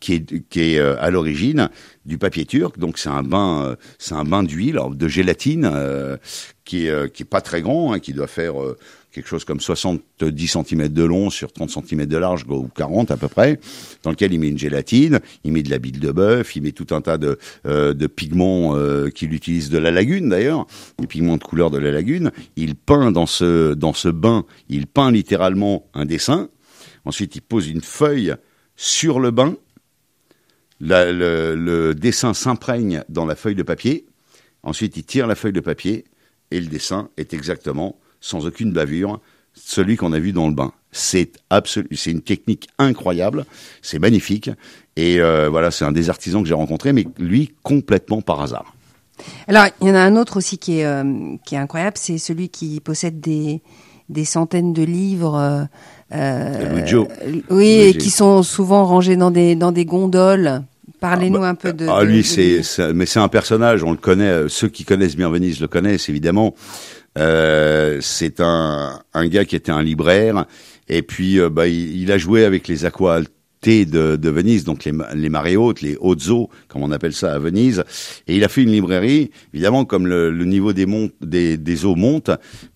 qui 0.03 0.15
est, 0.15 0.79
euh, 0.79 0.97
à 1.01 1.11
l'origine 1.11 1.71
du 2.05 2.19
papier 2.19 2.45
turc. 2.45 2.79
Donc 2.79 2.99
c'est 2.99 3.09
un 3.09 3.23
bain, 3.23 3.65
euh, 3.65 3.77
c'est 3.99 4.15
un 4.15 4.25
bain 4.25 4.43
d'huile, 4.43 4.79
de 4.91 5.09
gélatine 5.09 5.71
euh, 5.73 6.17
qui 6.65 6.87
est 6.87 7.13
qui 7.13 7.23
est 7.23 7.27
pas 7.27 7.41
très 7.41 7.63
grand, 7.63 7.93
hein, 7.93 8.01
qui 8.01 8.13
doit 8.13 8.27
faire 8.27 8.55
quelque 9.13 9.29
chose 9.29 9.45
comme 9.45 9.61
70 9.61 10.47
cm 10.47 10.89
de 10.89 11.05
long 11.05 11.29
sur 11.29 11.53
30 11.53 11.71
cm 11.71 12.07
de 12.07 12.17
large 12.17 12.45
ou 12.49 12.69
40 12.75 13.11
à 13.11 13.17
peu 13.17 13.29
près, 13.29 13.61
dans 14.03 14.11
lequel 14.11 14.33
il 14.33 14.41
met 14.41 14.49
une 14.49 14.59
gélatine, 14.59 15.21
il 15.45 15.53
met 15.53 15.63
de 15.63 15.71
la 15.71 15.79
bile 15.79 16.01
de 16.01 16.13
bœuf, 16.13 16.57
il 16.57 16.63
met 16.63 16.73
tout 16.73 16.87
un 16.95 17.01
tas 17.01 17.19
de, 17.19 17.39
de 17.65 18.07
pigments 18.07 18.77
qu'il 19.11 19.35
utilise 19.35 19.71
de 19.71 19.79
la 19.79 19.91
lagune 19.91 20.29
d'ailleurs, 20.29 20.67
des 20.99 21.07
pigments 21.07 21.37
de 21.37 21.43
couleur 21.43 21.71
de 21.71 21.79
la 21.79 21.91
lagune. 21.91 22.31
Il 22.57 22.75
peint 22.77 23.11
dans 23.11 23.27
ce 23.27 23.75
dans 23.75 23.93
ce 23.93 24.09
bain, 24.09 24.45
il 24.69 24.87
peint 24.87 25.11
littéralement 25.11 25.87
un 25.95 26.07
dessin. 26.07 26.49
Ensuite, 27.05 27.35
il 27.35 27.43
pose 27.43 27.69
une 27.69 27.83
feuille 27.83 28.37
sur 28.77 29.21
le 29.21 29.33
bain 29.33 29.57
le, 30.83 31.93
dessin 31.95 32.35
s'imprègne 32.35 33.03
dans 33.09 33.25
la 33.25 33.35
feuille 33.35 33.55
de 33.55 33.63
papier. 33.63 34.07
Ensuite, 34.63 34.97
il 34.97 35.05
tire 35.05 35.27
la 35.27 35.35
feuille 35.35 35.53
de 35.53 35.61
papier 35.61 36.05
et 36.51 36.61
le 36.61 36.67
dessin 36.67 37.09
est 37.17 37.35
exactement, 37.35 37.97
sans 38.21 38.47
aucune 38.47 38.73
bavure, 38.73 39.21
celui 39.55 39.97
qu'on 39.97 40.13
a 40.13 40.19
vu 40.19 40.33
dans 40.33 40.49
le 40.49 40.55
bain. 40.55 40.73
C'est 40.93 41.33
absolu, 41.51 41.89
c'est 41.93 42.11
une 42.11 42.21
technique 42.21 42.69
incroyable, 42.79 43.47
c'est 43.81 43.99
magnifique. 43.99 44.51
Et 44.97 45.21
euh, 45.21 45.49
voilà, 45.49 45.71
c'est 45.71 45.85
un 45.85 45.93
des 45.93 46.11
artisans 46.11 46.43
que 46.43 46.49
j'ai 46.49 46.55
rencontré, 46.55 46.93
mais 46.93 47.07
lui 47.19 47.55
complètement 47.63 48.21
par 48.21 48.43
hasard. 48.43 48.75
Alors, 49.47 49.67
il 49.81 49.89
y 49.89 49.91
en 49.91 49.95
a 49.95 50.01
un 50.01 50.17
autre 50.17 50.37
aussi 50.37 50.59
qui 50.59 50.81
est, 50.81 50.85
euh, 50.85 51.37
qui 51.47 51.55
est 51.55 51.59
incroyable, 51.59 51.97
c'est 51.97 52.19
celui 52.19 52.49
qui 52.51 52.81
possède 52.81 53.21
des, 53.21 53.63
des 54.09 54.25
centaines 54.25 54.73
de 54.73 54.83
livres. 54.83 55.69
Euh, 56.15 56.83
oui, 57.51 57.97
qui 57.99 58.11
sont 58.11 58.43
souvent 58.43 58.85
rangés 58.85 59.17
dans 59.17 59.31
des, 59.31 59.55
dans 59.55 59.73
des 59.73 59.87
gondoles. 59.87 60.63
Parlez-nous 61.01 61.37
ah, 61.37 61.41
bah, 61.41 61.49
un 61.49 61.55
peu 61.55 61.73
de. 61.73 61.87
Ah, 61.89 62.05
lui, 62.05 62.25
c'est, 62.25 62.63
mais 62.93 63.07
c'est 63.07 63.21
un 63.21 63.29
personnage. 63.29 63.85
On 63.85 63.93
le 63.93 63.97
connaît. 63.97 64.29
Euh, 64.29 64.49
ceux 64.49 64.69
qui 64.69 64.85
connaissent 64.85 65.17
bien 65.17 65.31
Venise 65.31 65.61
le 65.61 65.69
connaissent 65.69 66.09
évidemment. 66.09 66.55
Euh, 67.19 67.99
c'est 68.01 68.41
un, 68.41 69.01
un 69.13 69.27
gars 69.27 69.45
qui 69.45 69.55
était 69.55 69.71
un 69.71 69.83
libraire 69.83 70.47
et 70.89 71.03
puis 71.03 71.39
euh, 71.39 71.51
bah, 71.51 71.69
il, 71.69 72.11
a 72.11 72.17
joué 72.17 72.47
avec 72.47 72.69
les 72.69 72.87
aqua 72.87 73.21
de, 73.63 74.17
de 74.17 74.31
Venise, 74.31 74.65
donc 74.65 74.85
les, 74.85 74.93
les 75.15 75.29
marées 75.29 75.57
hautes, 75.57 75.83
les 75.83 75.97
hautes 76.01 76.29
eaux, 76.29 76.51
comme 76.69 76.83
on 76.83 76.91
appelle 76.91 77.13
ça 77.13 77.33
à 77.35 77.39
Venise. 77.39 77.85
Et 78.27 78.37
il 78.37 78.45
a 78.45 78.49
fait 78.49 78.63
une 78.63 78.73
librairie. 78.73 79.31
Évidemment, 79.55 79.85
comme 79.85 80.07
le, 80.07 80.31
le 80.31 80.45
niveau 80.45 80.73
des, 80.73 80.87
montes, 80.87 81.13
des, 81.21 81.57
des 81.57 81.85
eaux 81.85 81.95
monte, 81.95 82.31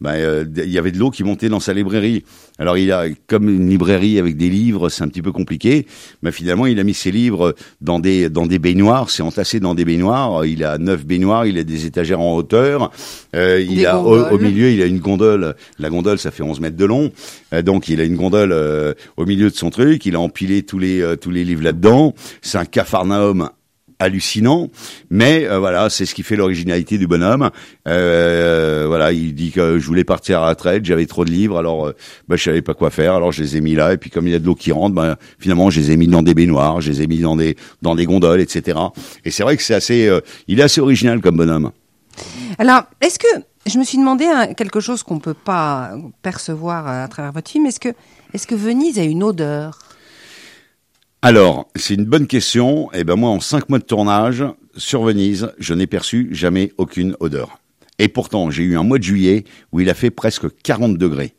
euh, 0.05 0.45
il 0.57 0.71
y 0.71 0.79
avait 0.79 0.93
de 0.93 0.99
l'eau 0.99 1.11
qui 1.11 1.25
montait 1.25 1.49
dans 1.49 1.61
sa 1.61 1.73
librairie. 1.73 2.25
Alors 2.59 2.79
il 2.79 2.91
a, 2.93 3.05
comme 3.27 3.49
une 3.49 3.69
librairie 3.69 4.19
avec 4.19 4.37
des 4.37 4.49
livres, 4.49 4.89
c'est 4.89 5.03
un 5.03 5.09
petit 5.09 5.23
peu 5.23 5.33
compliqué. 5.33 5.87
Mais 6.23 6.33
finalement, 6.33 6.67
il 6.67 6.81
a 6.81 6.85
mis 6.85 6.95
ses 6.95 7.11
livres 7.11 7.55
dans 7.81 7.99
des 7.99 8.31
dans 8.31 8.47
des 8.47 8.59
baignoires, 8.59 9.11
c'est 9.11 9.23
entassé 9.23 9.61
dans 9.61 9.75
des 9.75 9.85
baignoires. 9.85 10.45
Il 10.47 10.65
a 10.65 10.79
neuf 10.79 11.05
baignoires, 11.05 11.47
il 11.47 11.59
a 11.59 11.65
des 11.65 11.87
étagères 11.87 12.21
en 12.21 12.35
hauteur. 12.35 12.91
Euh, 13.35 13.61
il 13.61 13.85
a 13.87 13.99
au, 13.99 14.39
milieu, 14.39 14.71
il 14.71 14.81
a 14.83 14.87
une 14.87 14.99
gondole. 14.99 15.55
La 15.79 15.91
gondole, 15.91 16.19
ça 16.19 16.31
fait 16.31 16.43
11 16.43 16.61
mètres 16.61 16.77
de 16.77 16.85
long. 16.85 17.13
Euh, 17.53 17.63
donc 17.63 17.89
il 17.89 18.01
a 18.01 18.05
une 18.05 18.17
gondole 18.17 18.53
euh, 18.53 18.95
au 19.17 19.27
milieu 19.27 19.51
de 19.51 19.55
son 19.55 19.71
truc. 19.71 20.07
Il 20.07 20.17
a 20.17 20.21
empilé 20.21 20.63
tous 20.63 20.79
les 20.79 21.17
tous 21.21 21.31
les 21.31 21.45
livres 21.45 21.63
là-dedans. 21.63 22.15
C'est 22.41 22.59
un 22.59 22.65
cafarnaum 22.65 23.51
hallucinant, 23.99 24.69
mais 25.11 25.47
euh, 25.47 25.59
voilà, 25.59 25.91
c'est 25.91 26.07
ce 26.07 26.15
qui 26.15 26.23
fait 26.23 26.37
l'originalité 26.37 26.99
du 26.99 27.07
bonhomme. 27.07 27.50
Euh, 27.88 28.85
voilà, 28.87 29.12
il 29.12 29.35
dit 29.35 29.50
que 29.50 29.79
je 29.79 29.87
voulais 29.87 30.05
partir 30.05 30.38
à 30.38 30.43
la 30.43 30.49
retraite, 30.50 30.85
j'avais 30.85 31.07
trop 31.07 31.25
de 31.25 31.31
livres, 31.31 31.59
alors 31.59 31.93
bah, 32.29 32.37
je 32.37 32.43
savais 32.43 32.62
pas 32.62 32.75
quoi 32.75 32.91
faire, 32.91 33.15
alors 33.15 33.33
je 33.33 33.43
les 33.43 33.57
ai 33.57 33.61
mis 33.61 33.75
là, 33.75 33.93
et 33.93 33.97
puis 33.97 34.11
comme 34.11 34.26
il 34.26 34.33
y 34.33 34.37
a 34.37 34.38
de 34.38 34.47
l'eau 34.47 34.55
qui 34.55 34.73
rentre, 34.73 34.95
bah, 34.95 35.17
finalement 35.38 35.71
je 35.71 35.81
les 35.81 35.91
ai 35.91 35.97
mis 35.97 36.09
dans 36.09 36.23
des 36.23 36.35
baignoires, 36.35 36.81
je 36.81 36.91
les 36.91 37.03
ai 37.03 37.07
mis 37.07 37.19
dans 37.19 37.37
des 37.37 37.57
dans 37.83 37.95
des 37.95 38.05
gondoles, 38.05 38.41
etc. 38.41 38.79
Et 39.25 39.31
c'est 39.31 39.43
vrai 39.43 39.57
que 39.57 39.62
c'est 39.62 39.75
assez, 39.75 40.11
il 40.49 40.61
est 40.61 40.62
assez 40.62 40.81
original 40.81 41.21
comme 41.21 41.37
bonhomme. 41.37 41.71
Alors, 42.59 42.85
est-ce 43.00 43.19
que 43.19 43.26
je 43.67 43.79
me 43.79 43.85
suis 43.85 43.99
demandé 43.99 44.25
hein, 44.25 44.55
quelque 44.55 44.81
chose 44.81 45.03
qu'on 45.03 45.19
peut 45.19 45.35
pas 45.35 45.93
percevoir 46.23 46.87
à 46.87 47.09
travers 47.09 47.33
votre 47.33 47.50
film, 47.50 47.67
est-ce 47.67 47.81
que 47.81 47.91
est-ce 48.33 48.47
que 48.47 48.55
Venise 48.55 48.99
a 48.99 49.05
une 49.05 49.23
odeur? 49.23 49.79
Alors, 51.26 51.68
c'est 51.75 51.95
une 51.95 52.04
bonne 52.04 52.28
question. 52.28 52.88
Eh 52.95 53.02
ben 53.02 53.16
moi, 53.16 53.30
en 53.30 53.40
cinq 53.40 53.68
mois 53.68 53.80
de 53.80 53.85
tournage 53.85 54.45
sur 54.76 55.02
Venise, 55.02 55.50
je 55.59 55.75
n'ai 55.75 55.88
perçu 55.88 56.28
jamais 56.30 56.73
aucune 56.78 57.16
odeur. 57.18 57.59
Et 57.99 58.06
pourtant, 58.06 58.49
j'ai 58.52 58.62
eu 58.62 58.78
un 58.78 58.85
mois 58.85 58.99
de 58.99 59.02
juillet 59.02 59.42
où 59.73 59.80
il 59.80 59.90
a 59.90 59.95
fait 59.95 60.12
presque 60.12 60.47
40 60.62 60.97
degrés 60.97 61.35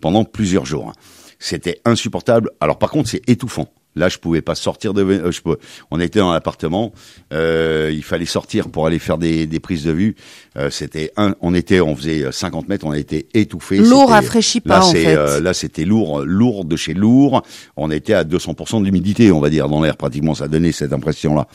pendant 0.00 0.24
plusieurs 0.24 0.64
jours. 0.64 0.92
C'était 1.38 1.82
insupportable. 1.84 2.50
Alors 2.60 2.78
par 2.78 2.90
contre, 2.90 3.10
c'est 3.10 3.28
étouffant. 3.28 3.68
Là, 3.96 4.10
je 4.10 4.18
pouvais 4.18 4.42
pas 4.42 4.54
sortir 4.54 4.92
de. 4.92 5.02
Euh, 5.02 5.32
je 5.32 5.40
peux, 5.40 5.56
on 5.90 5.98
était 6.00 6.18
dans 6.18 6.32
l'appartement. 6.32 6.92
Euh, 7.32 7.90
il 7.92 8.04
fallait 8.04 8.26
sortir 8.26 8.68
pour 8.68 8.86
aller 8.86 8.98
faire 8.98 9.16
des, 9.16 9.46
des 9.46 9.58
prises 9.58 9.84
de 9.84 9.92
vue. 9.92 10.14
Euh, 10.56 10.68
c'était 10.70 11.12
un. 11.16 11.34
On 11.40 11.54
était, 11.54 11.80
on 11.80 11.96
faisait 11.96 12.30
50 12.30 12.68
mètres. 12.68 12.84
On 12.86 12.90
a 12.90 12.98
été 12.98 13.26
étouffé. 13.32 13.78
L'eau 13.78 14.04
rafraîchit 14.04 14.60
pas 14.60 14.80
là, 14.80 14.84
en 14.84 14.92
fait. 14.92 15.16
Euh, 15.16 15.40
là, 15.40 15.54
c'était 15.54 15.86
lourd, 15.86 16.20
lourd 16.24 16.66
de 16.66 16.76
chez 16.76 16.92
lourd. 16.92 17.42
On 17.76 17.90
était 17.90 18.12
à 18.12 18.24
200% 18.24 18.84
d'humidité, 18.84 19.32
on 19.32 19.40
va 19.40 19.48
dire, 19.48 19.68
dans 19.68 19.80
l'air 19.82 19.96
pratiquement. 19.96 20.34
Ça 20.34 20.46
donnait 20.46 20.72
cette 20.72 20.92
impression-là. 20.92 21.48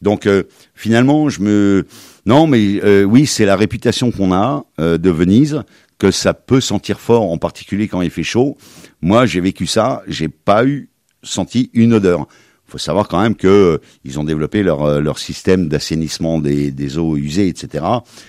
Donc 0.00 0.26
euh, 0.26 0.44
finalement, 0.74 1.28
je 1.28 1.40
me. 1.40 1.86
Non, 2.24 2.46
mais 2.46 3.02
oui, 3.02 3.26
c'est 3.26 3.46
la 3.46 3.56
réputation 3.56 4.12
qu'on 4.12 4.32
a 4.32 4.64
de 4.78 5.10
Venise 5.10 5.62
que 5.98 6.10
ça 6.10 6.34
peut 6.34 6.60
sentir 6.60 7.00
fort, 7.00 7.30
en 7.30 7.38
particulier 7.38 7.88
quand 7.88 8.02
il 8.02 8.10
fait 8.10 8.22
chaud. 8.22 8.56
Moi, 9.02 9.26
j'ai 9.26 9.40
vécu 9.40 9.66
ça. 9.66 10.02
J'ai 10.06 10.28
pas 10.28 10.64
eu 10.64 10.89
senti 11.22 11.70
une 11.74 11.94
odeur. 11.94 12.26
Il 12.68 12.72
faut 12.72 12.78
savoir 12.78 13.08
quand 13.08 13.20
même 13.20 13.34
que 13.34 13.48
euh, 13.48 13.78
ils 14.04 14.20
ont 14.20 14.24
développé 14.24 14.62
leur, 14.62 14.84
euh, 14.84 15.00
leur 15.00 15.18
système 15.18 15.68
d'assainissement 15.68 16.38
des, 16.38 16.70
des 16.70 16.98
eaux 16.98 17.16
usées, 17.16 17.48
etc. 17.48 17.84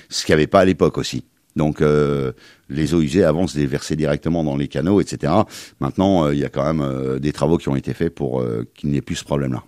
Ce 0.10 0.26
qu'il 0.26 0.34
n'y 0.34 0.42
avait 0.42 0.48
pas 0.48 0.62
à 0.62 0.66
l'époque 0.66 0.98
aussi. 0.98 1.26
Donc 1.56 1.82
euh, 1.82 2.32
les 2.70 2.94
eaux 2.94 3.02
usées 3.02 3.24
avancent 3.24 3.56
des 3.56 3.68
versées 3.68 3.96
directement 3.96 4.44
dans 4.44 4.58
les 4.58 4.68
canaux, 4.68 5.00
etc. 5.00 5.34
Maintenant, 5.80 6.30
il 6.32 6.40
y 6.40 6.46
a 6.46 6.50
quand 6.50 6.74
même 6.74 7.20
des 7.20 7.34
travaux 7.34 7.58
qui 7.58 7.70
ont 7.70 7.76
été 7.76 7.94
faits 7.94 8.16
pour 8.16 8.44
qu'il 8.74 8.90
n'y 8.90 8.98
ait 8.98 9.02
plus 9.02 9.18
ce 9.18 9.26
problème-là. 9.26 9.64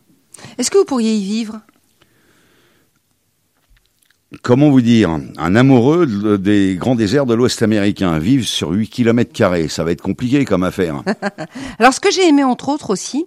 Est-ce 0.57 0.71
que 0.71 0.77
vous 0.77 0.85
pourriez 0.85 1.13
y 1.13 1.23
vivre? 1.23 1.59
Comment 4.41 4.69
vous 4.69 4.81
dire 4.81 5.17
Un 5.37 5.55
amoureux 5.55 6.37
des 6.37 6.75
grands 6.75 6.95
déserts 6.95 7.25
de 7.25 7.33
l'Ouest 7.33 7.61
américain 7.61 8.17
vivre 8.17 8.45
sur 8.45 8.71
8 8.71 8.89
km 8.89 9.31
carrés, 9.31 9.67
ça 9.67 9.83
va 9.83 9.91
être 9.91 10.01
compliqué 10.01 10.43
comme 10.45 10.63
affaire. 10.63 11.03
Alors 11.79 11.93
ce 11.93 11.99
que 11.99 12.11
j'ai 12.11 12.27
aimé 12.27 12.43
entre 12.43 12.69
autres 12.69 12.89
aussi, 12.89 13.25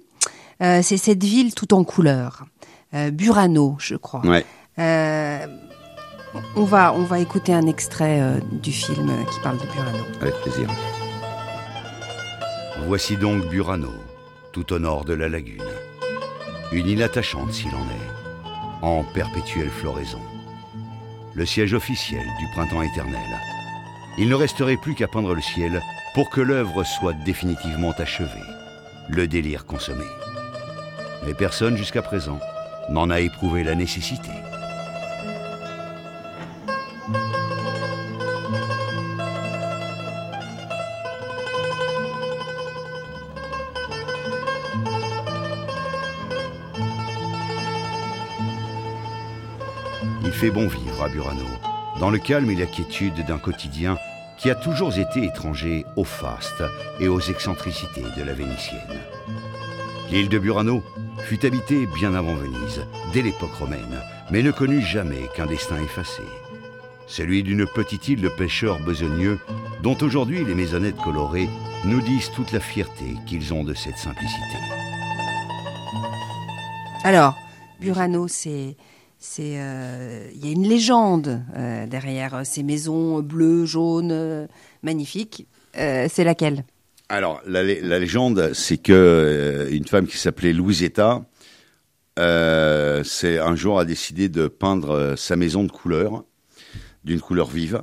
euh, 0.63 0.81
c'est 0.83 0.97
cette 0.97 1.23
ville 1.23 1.55
tout 1.55 1.75
en 1.75 1.85
couleurs. 1.85 2.45
Euh, 2.95 3.11
Burano, 3.11 3.77
je 3.79 3.95
crois. 3.95 4.25
Ouais. 4.27 4.45
Euh, 4.79 5.47
on 6.55 6.65
va 6.65 6.93
on 6.93 7.03
va 7.03 7.19
écouter 7.19 7.55
un 7.55 7.67
extrait 7.67 8.21
euh, 8.21 8.39
du 8.53 8.73
film 8.73 9.11
qui 9.31 9.41
parle 9.41 9.59
de 9.59 9.67
Burano. 9.73 10.05
Avec 10.21 10.35
plaisir. 10.43 10.69
Voici 12.87 13.17
donc 13.17 13.49
Burano, 13.49 13.93
tout 14.53 14.73
au 14.73 14.79
nord 14.79 15.05
de 15.05 15.15
la 15.15 15.29
lagune. 15.29 15.63
Une 16.73 16.89
île 16.89 17.03
attachante 17.03 17.53
s'il 17.53 17.75
en 17.75 17.79
est, 17.79 18.83
en 18.83 19.03
perpétuelle 19.03 19.71
floraison 19.71 20.21
le 21.37 21.45
siège 21.45 21.75
officiel 21.75 22.27
du 22.41 22.47
printemps 22.49 22.81
éternel. 22.81 23.21
Il 24.17 24.31
ne 24.31 24.35
resterait 24.35 24.79
plus 24.79 24.95
qu'à 24.95 25.07
peindre 25.07 25.35
le 25.35 25.43
ciel 25.43 25.83
pour 26.15 26.31
que 26.31 26.41
l'œuvre 26.41 26.83
soit 26.83 27.13
définitivement 27.13 27.93
achevée, 27.93 28.31
le 29.11 29.29
délire 29.29 29.67
consommé. 29.67 30.07
Mais 31.27 31.35
personne 31.35 31.77
jusqu'à 31.77 32.01
présent 32.01 32.41
n'en 32.89 33.11
a 33.11 33.21
éprouvé 33.21 33.65
la 33.65 33.75
nécessité. 33.75 34.31
Fait 50.37 50.51
bon 50.51 50.69
vivre 50.69 51.03
à 51.03 51.09
Burano, 51.09 51.47
dans 51.99 52.11
le 52.11 52.19
calme 52.19 52.51
et 52.51 52.55
la 52.55 52.67
quiétude 52.67 53.25
d'un 53.27 53.39
quotidien 53.39 53.97
qui 54.37 54.51
a 54.51 54.55
toujours 54.55 54.99
été 54.99 55.25
étranger 55.25 55.87
au 55.97 56.05
faste 56.05 56.63
et 57.01 57.09
aux 57.09 57.21
excentricités 57.21 58.05
de 58.19 58.23
la 58.23 58.35
Vénitienne. 58.35 59.01
L'île 60.11 60.29
de 60.29 60.39
Burano 60.39 60.83
fut 61.21 61.47
habitée 61.47 61.87
bien 61.87 62.15
avant 62.15 62.35
Venise, 62.35 62.85
dès 63.15 63.23
l'époque 63.23 63.55
romaine, 63.55 64.03
mais 64.31 64.43
ne 64.43 64.51
connut 64.51 64.83
jamais 64.83 65.27
qu'un 65.35 65.47
destin 65.47 65.83
effacé. 65.83 66.23
Celui 67.07 67.43
d'une 67.43 67.67
petite 67.67 68.07
île 68.09 68.21
de 68.21 68.29
pêcheurs 68.29 68.79
besogneux, 68.81 69.39
dont 69.83 69.97
aujourd'hui 70.03 70.45
les 70.45 70.55
maisonnettes 70.55 71.01
colorées 71.03 71.49
nous 71.87 72.03
disent 72.03 72.31
toute 72.33 72.53
la 72.53 72.61
fierté 72.61 73.17
qu'ils 73.25 73.55
ont 73.55 73.65
de 73.65 73.73
cette 73.73 73.97
simplicité. 73.97 74.59
Alors, 77.05 77.35
Burano, 77.81 78.29
c'est 78.29 78.77
c'est 79.19 79.59
euh, 79.61 80.29
il 80.35 80.45
y 80.45 80.49
a 80.49 80.53
une 80.53 80.69
légende 80.69 81.43
euh, 81.57 81.87
derrière 81.87 82.45
ces 82.45 82.63
maisons 82.63 83.21
bleues, 83.21 83.67
jaunes, 83.67 84.49
magnifiques. 84.83 85.47
euh, 85.79 86.07
c'est 86.11 86.25
laquelle? 86.25 86.65
Alors, 87.09 87.41
la, 87.47 87.63
lé- 87.63 87.81
la 87.83 87.99
légende, 87.99 88.51
c'est 88.53 88.79
que 88.79 89.69
une 89.71 89.87
femme 89.87 90.07
qui 90.07 90.19
s'appelait 90.19 90.53
Louisetta, 90.53 91.25
c'est 92.17 93.39
un 93.39 93.55
jour 93.55 93.79
a 93.79 93.85
décidé 93.85 94.29
de 94.29 94.49
peindre 94.49 95.15
sa 95.17 95.37
maison 95.37 95.65
de 95.65 95.71
couleur, 95.71 96.25
d'une 97.05 97.21
couleur 97.21 97.49
vive, 97.49 97.83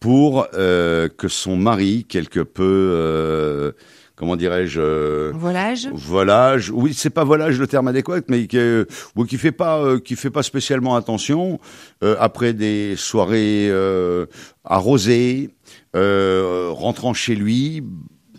pour 0.00 0.48
que 0.50 1.28
son 1.28 1.56
mari, 1.56 2.06
quelque 2.08 2.40
peu, 2.40 3.72
comment 4.20 4.36
dirais-je, 4.36 4.80
euh, 4.82 5.32
Volage 5.34 5.88
volage. 5.94 6.70
Oui, 6.70 6.92
c'est 6.92 7.08
pas 7.08 7.24
volage 7.24 7.58
le 7.58 7.66
terme 7.66 7.88
adéquat, 7.88 8.20
mais 8.28 8.46
qui, 8.46 8.58
euh, 8.58 8.84
qui 9.26 9.38
fait 9.38 9.50
pas, 9.50 9.80
euh, 9.80 9.98
qui 9.98 10.14
fait 10.14 10.28
pas 10.28 10.42
spécialement 10.42 10.94
attention 10.94 11.58
après 12.02 12.52
des 12.52 12.96
soirées 12.96 13.70
arrosées, 14.64 15.50
rentrant 15.94 17.14
chez 17.14 17.34
lui, 17.34 17.82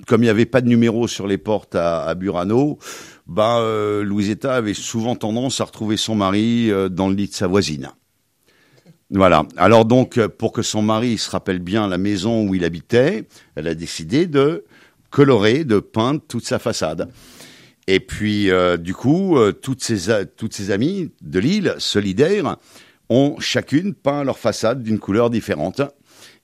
comme 0.06 0.22
il 0.22 0.26
n'y 0.26 0.30
avait 0.30 0.46
pas 0.46 0.62
de 0.62 0.68
numéro 0.68 1.08
sur 1.08 1.26
les 1.26 1.40
portes 1.40 1.74
à, 1.74 2.04
à 2.04 2.14
Burano, 2.14 2.78
bah 3.26 3.60
Louisetta 4.04 4.54
avait 4.54 4.76
souvent 4.76 5.16
tendance 5.16 5.62
à 5.62 5.64
retrouver 5.64 5.98
son 5.98 6.14
mari 6.14 6.72
dans 6.92 7.10
le 7.10 7.16
lit 7.16 7.28
de 7.28 7.34
sa 7.34 7.48
voisine. 7.48 7.90
Voilà. 9.10 9.46
Alors 9.58 9.86
donc, 9.86 10.20
pour 10.28 10.52
que 10.52 10.62
son 10.62 10.82
mari 10.82 11.18
se 11.18 11.30
rappelle 11.30 11.60
bien 11.60 11.88
la 11.88 11.98
maison 11.98 12.48
où 12.48 12.56
il 12.56 12.64
habitait, 12.64 13.28
elle 13.56 13.68
a 13.68 13.76
décidé 13.76 14.28
de 14.28 14.64
colorer, 15.12 15.64
de 15.66 15.80
peindre 15.80 16.22
toute 16.28 16.46
sa 16.46 16.58
façade. 16.58 17.10
Et 17.88 18.00
puis, 18.00 18.50
euh, 18.50 18.78
du 18.78 18.94
coup, 18.94 19.38
euh, 19.38 19.52
toutes 19.52 19.84
ses 19.84 20.26
toutes 20.38 20.54
ses 20.54 20.72
amies 20.72 21.12
de 21.22 21.40
l'île 21.40 21.76
solidaires 21.78 22.58
ont 23.10 23.36
chacune 23.40 23.94
peint 23.94 24.24
leur 24.24 24.40
façade 24.40 24.82
d'une 24.82 25.00
couleur 25.00 25.30
différente. 25.30 25.82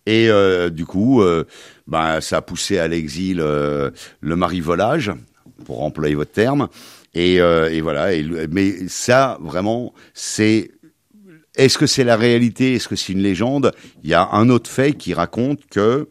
Et 0.05 0.29
euh, 0.29 0.69
du 0.69 0.86
coup, 0.86 1.21
euh, 1.21 1.45
ben, 1.88 2.21
ça 2.21 2.38
a 2.38 2.41
poussé 2.41 2.77
à 2.77 2.88
l'exil 2.88 3.39
euh, 3.39 3.91
le 4.21 4.36
mari 4.36 4.62
volage, 4.62 5.12
pour 5.65 5.83
employer 5.83 6.15
votre 6.15 6.31
terme. 6.31 6.67
Et, 7.13 7.41
euh, 7.41 7.69
et 7.71 7.81
voilà. 7.81 8.09
Mais 8.50 8.88
ça, 8.88 9.38
vraiment, 9.41 9.93
c'est 10.13 10.71
est-ce 11.55 11.77
que 11.77 11.88
c'est 11.88 12.03
la 12.03 12.15
réalité? 12.15 12.75
Est-ce 12.75 12.88
que 12.88 12.95
c'est 12.95 13.13
une 13.13 13.24
légende? 13.24 13.71
Il 14.03 14.09
y 14.09 14.13
a 14.13 14.29
un 14.31 14.50
autre 14.50 14.69
fait 14.69 14.93
qui 14.93 15.13
raconte 15.13 15.65
que 15.69 16.07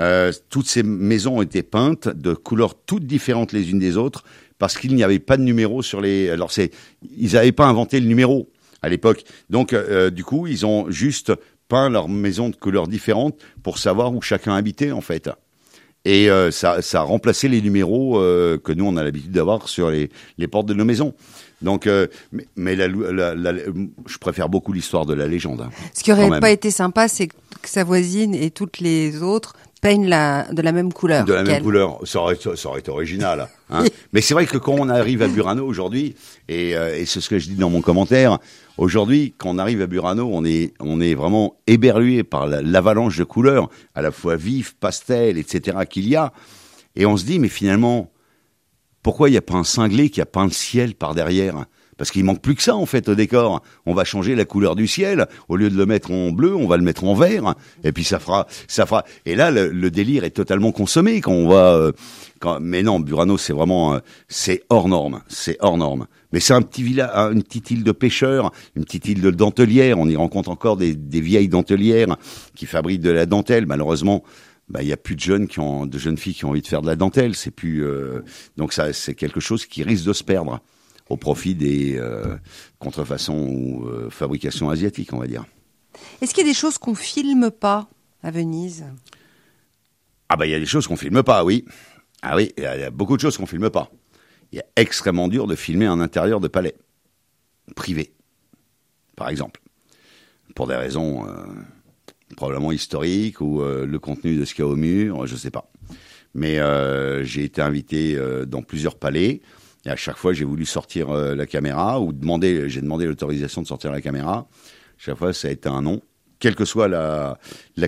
euh, 0.00 0.32
toutes 0.50 0.66
ces 0.68 0.82
maisons 0.82 1.38
ont 1.38 1.42
été 1.42 1.62
peintes 1.62 2.08
de 2.08 2.34
couleurs 2.34 2.74
toutes 2.74 3.06
différentes 3.06 3.52
les 3.52 3.70
unes 3.70 3.78
des 3.78 3.96
autres 3.96 4.24
parce 4.58 4.76
qu'il 4.76 4.94
n'y 4.94 5.02
avait 5.04 5.18
pas 5.18 5.36
de 5.36 5.42
numéro 5.42 5.82
sur 5.82 6.00
les. 6.00 6.30
Alors 6.30 6.50
c'est, 6.50 6.70
ils 7.16 7.32
n'avaient 7.34 7.52
pas 7.52 7.66
inventé 7.66 8.00
le 8.00 8.06
numéro 8.06 8.48
à 8.82 8.88
l'époque. 8.88 9.24
Donc 9.50 9.72
euh, 9.72 10.10
du 10.10 10.24
coup, 10.24 10.46
ils 10.46 10.66
ont 10.66 10.90
juste 10.90 11.32
peint 11.68 11.88
leur 11.88 12.08
maison 12.08 12.48
de 12.50 12.56
couleurs 12.56 12.88
différentes 12.88 13.36
pour 13.62 13.78
savoir 13.78 14.12
où 14.14 14.20
chacun 14.20 14.54
habitait 14.54 14.90
en 14.92 15.00
fait. 15.00 15.30
Et 16.06 16.28
euh, 16.28 16.50
ça, 16.50 16.82
ça 16.82 17.00
a 17.00 17.02
remplacé 17.02 17.48
les 17.48 17.62
numéros 17.62 18.18
euh, 18.18 18.58
que 18.58 18.72
nous 18.72 18.84
on 18.84 18.96
a 18.98 19.02
l'habitude 19.04 19.30
d'avoir 19.32 19.68
sur 19.70 19.90
les, 19.90 20.10
les 20.36 20.46
portes 20.48 20.66
de 20.66 20.74
nos 20.74 20.84
maisons. 20.84 21.14
Donc, 21.62 21.86
euh, 21.86 22.08
mais, 22.30 22.46
mais 22.56 22.76
la, 22.76 22.88
la- 22.88 23.34
la- 23.34 23.54
je 24.06 24.18
préfère 24.18 24.50
beaucoup 24.50 24.74
l'histoire 24.74 25.06
de 25.06 25.14
la 25.14 25.26
légende. 25.26 25.62
hein. 25.62 25.70
Ce 25.94 26.02
qui 26.04 26.12
aurait 26.12 26.28
pas 26.40 26.50
été 26.50 26.70
sympa, 26.70 27.08
c'est 27.08 27.28
que 27.28 27.34
sa 27.64 27.84
voisine 27.84 28.34
et 28.34 28.50
toutes 28.50 28.80
les 28.80 29.22
autres 29.22 29.54
peignent 29.84 30.08
la, 30.08 30.46
de 30.50 30.62
la 30.62 30.72
même 30.72 30.92
couleur. 30.92 31.24
De 31.26 31.34
la 31.34 31.42
même 31.44 31.62
couleur, 31.62 32.00
ça 32.04 32.18
aurait, 32.20 32.36
ça 32.36 32.68
aurait 32.68 32.80
été 32.80 32.90
original. 32.90 33.48
hein. 33.70 33.84
Mais 34.14 34.22
c'est 34.22 34.32
vrai 34.34 34.46
que 34.46 34.56
quand 34.58 34.72
on 34.72 34.88
arrive 34.88 35.20
à 35.22 35.28
Burano 35.28 35.64
aujourd'hui, 35.66 36.14
et, 36.48 36.74
euh, 36.74 36.96
et 36.98 37.04
c'est 37.04 37.20
ce 37.20 37.28
que 37.28 37.38
je 37.38 37.48
dis 37.50 37.54
dans 37.56 37.68
mon 37.70 37.82
commentaire, 37.82 38.38
aujourd'hui, 38.78 39.34
quand 39.36 39.50
on 39.50 39.58
arrive 39.58 39.82
à 39.82 39.86
Burano, 39.86 40.28
on 40.32 40.44
est, 40.44 40.72
on 40.80 41.00
est 41.02 41.14
vraiment 41.14 41.56
éberlué 41.66 42.24
par 42.24 42.46
la- 42.46 42.62
l'avalanche 42.62 43.18
de 43.18 43.24
couleurs, 43.24 43.68
à 43.94 44.00
la 44.00 44.10
fois 44.10 44.36
vives, 44.36 44.74
pastel, 44.76 45.36
etc. 45.36 45.78
qu'il 45.88 46.08
y 46.08 46.16
a, 46.16 46.32
et 46.96 47.04
on 47.06 47.16
se 47.18 47.24
dit, 47.26 47.38
mais 47.38 47.48
finalement, 47.48 48.10
pourquoi 49.02 49.28
il 49.28 49.32
n'y 49.32 49.38
a 49.38 49.42
pas 49.42 49.54
un 49.54 49.64
cinglé 49.64 50.08
qui 50.08 50.20
a 50.22 50.26
peint 50.26 50.44
le 50.46 50.50
ciel 50.50 50.94
par 50.94 51.14
derrière? 51.14 51.66
Parce 51.96 52.10
qu'il 52.10 52.24
manque 52.24 52.40
plus 52.40 52.54
que 52.54 52.62
ça 52.62 52.76
en 52.76 52.86
fait 52.86 53.08
au 53.08 53.14
décor. 53.14 53.62
On 53.86 53.94
va 53.94 54.04
changer 54.04 54.34
la 54.34 54.44
couleur 54.44 54.76
du 54.76 54.86
ciel. 54.86 55.26
Au 55.48 55.56
lieu 55.56 55.70
de 55.70 55.76
le 55.76 55.86
mettre 55.86 56.10
en 56.10 56.30
bleu, 56.30 56.54
on 56.54 56.66
va 56.66 56.76
le 56.76 56.82
mettre 56.82 57.04
en 57.04 57.14
vert. 57.14 57.54
Et 57.82 57.92
puis 57.92 58.04
ça 58.04 58.18
fera, 58.18 58.46
ça 58.68 58.86
fera. 58.86 59.04
Et 59.26 59.36
là, 59.36 59.50
le, 59.50 59.90
délire 59.90 60.24
est 60.24 60.30
totalement 60.30 60.72
consommé 60.72 61.20
quand 61.20 61.32
on 61.32 61.48
va. 61.48 61.74
euh, 61.74 61.92
quand... 62.40 62.58
Mais 62.60 62.82
non, 62.82 63.00
Burano, 63.00 63.38
c'est 63.38 63.52
vraiment, 63.52 63.94
euh, 63.94 63.98
c'est 64.28 64.62
hors 64.70 64.88
norme. 64.88 65.22
C'est 65.28 65.56
hors 65.60 65.78
norme. 65.78 66.06
Mais 66.32 66.40
c'est 66.40 66.54
un 66.54 66.62
petit 66.62 66.82
village, 66.82 67.10
une 67.32 67.42
petite 67.42 67.70
île 67.70 67.84
de 67.84 67.92
pêcheurs, 67.92 68.50
une 68.74 68.84
petite 68.84 69.06
île 69.06 69.20
de 69.20 69.30
dentelières. 69.30 69.98
On 69.98 70.08
y 70.08 70.16
rencontre 70.16 70.50
encore 70.50 70.76
des, 70.76 70.94
des 70.94 71.20
vieilles 71.20 71.48
dentelières 71.48 72.16
qui 72.56 72.66
fabriquent 72.66 73.02
de 73.02 73.10
la 73.10 73.26
dentelle. 73.26 73.66
Malheureusement, 73.66 74.24
bah, 74.68 74.82
il 74.82 74.88
y 74.88 74.92
a 74.92 74.96
plus 74.96 75.14
de 75.14 75.20
jeunes 75.20 75.46
qui 75.46 75.60
ont, 75.60 75.86
de 75.86 75.98
jeunes 75.98 76.16
filles 76.16 76.34
qui 76.34 76.44
ont 76.44 76.50
envie 76.50 76.62
de 76.62 76.66
faire 76.66 76.82
de 76.82 76.86
la 76.86 76.96
dentelle. 76.96 77.34
C'est 77.34 77.50
plus, 77.50 77.84
euh, 77.84 78.22
donc 78.56 78.72
ça, 78.72 78.92
c'est 78.92 79.14
quelque 79.14 79.40
chose 79.40 79.66
qui 79.66 79.82
risque 79.82 80.06
de 80.06 80.12
se 80.12 80.24
perdre 80.24 80.60
au 81.08 81.16
profit 81.16 81.54
des 81.54 81.96
euh, 81.98 82.36
contrefaçons 82.78 83.46
ou 83.48 83.86
euh, 83.86 84.10
fabrications 84.10 84.70
asiatiques, 84.70 85.12
on 85.12 85.18
va 85.18 85.26
dire. 85.26 85.44
Est-ce 86.20 86.34
qu'il 86.34 86.44
y 86.44 86.48
a 86.48 86.50
des 86.50 86.58
choses 86.58 86.78
qu'on 86.78 86.94
filme 86.94 87.50
pas 87.50 87.88
à 88.22 88.30
Venise? 88.30 88.84
Ah 90.28 90.36
bah 90.36 90.46
il 90.46 90.50
y 90.50 90.54
a 90.54 90.58
des 90.58 90.66
choses 90.66 90.86
qu'on 90.86 90.96
filme 90.96 91.22
pas, 91.22 91.44
oui. 91.44 91.64
Ah 92.22 92.36
oui, 92.36 92.52
il 92.56 92.62
y 92.62 92.66
a- 92.66 92.76
il 92.76 92.80
y 92.80 92.84
a 92.84 92.90
beaucoup 92.90 93.16
de 93.16 93.20
choses 93.20 93.36
qu'on 93.36 93.46
filme 93.46 93.70
pas. 93.70 93.90
Il 94.52 94.58
est 94.58 94.66
extrêmement 94.76 95.28
dur 95.28 95.46
de 95.46 95.54
filmer 95.56 95.86
un 95.86 96.00
intérieur 96.00 96.40
de 96.40 96.48
palais 96.48 96.74
privé, 97.76 98.12
par 99.16 99.28
exemple, 99.28 99.60
pour 100.54 100.66
des 100.66 100.74
raisons 100.76 101.26
euh, 101.28 101.44
probablement 102.36 102.72
historiques 102.72 103.40
ou 103.40 103.60
le 103.62 103.98
contenu 103.98 104.36
de 104.36 104.44
ce 104.44 104.54
qu'il 104.54 104.64
y 104.64 104.68
a 104.68 104.70
au 104.70 104.76
mur, 104.76 105.26
je 105.26 105.36
sais 105.36 105.50
pas. 105.50 105.70
Mais 106.34 106.58
j'ai 107.24 107.44
été 107.44 107.60
invité 107.62 108.18
dans 108.46 108.62
plusieurs 108.62 108.96
palais 108.98 109.40
et 109.86 109.90
à 109.90 109.96
chaque 109.96 110.16
fois 110.16 110.32
j'ai 110.32 110.44
voulu 110.44 110.64
sortir 110.64 111.10
euh, 111.10 111.34
la 111.34 111.46
caméra 111.46 112.00
ou 112.00 112.12
demander, 112.12 112.68
j'ai 112.68 112.80
demandé 112.80 113.06
l'autorisation 113.06 113.62
de 113.62 113.66
sortir 113.66 113.90
la 113.90 114.00
caméra. 114.00 114.48
Chaque 114.98 115.16
fois 115.16 115.32
ça 115.32 115.48
a 115.48 115.50
été 115.50 115.68
un 115.68 115.82
non, 115.82 116.00
quelle 116.38 116.54
que 116.54 116.64
soit 116.64 116.88
la, 116.88 117.38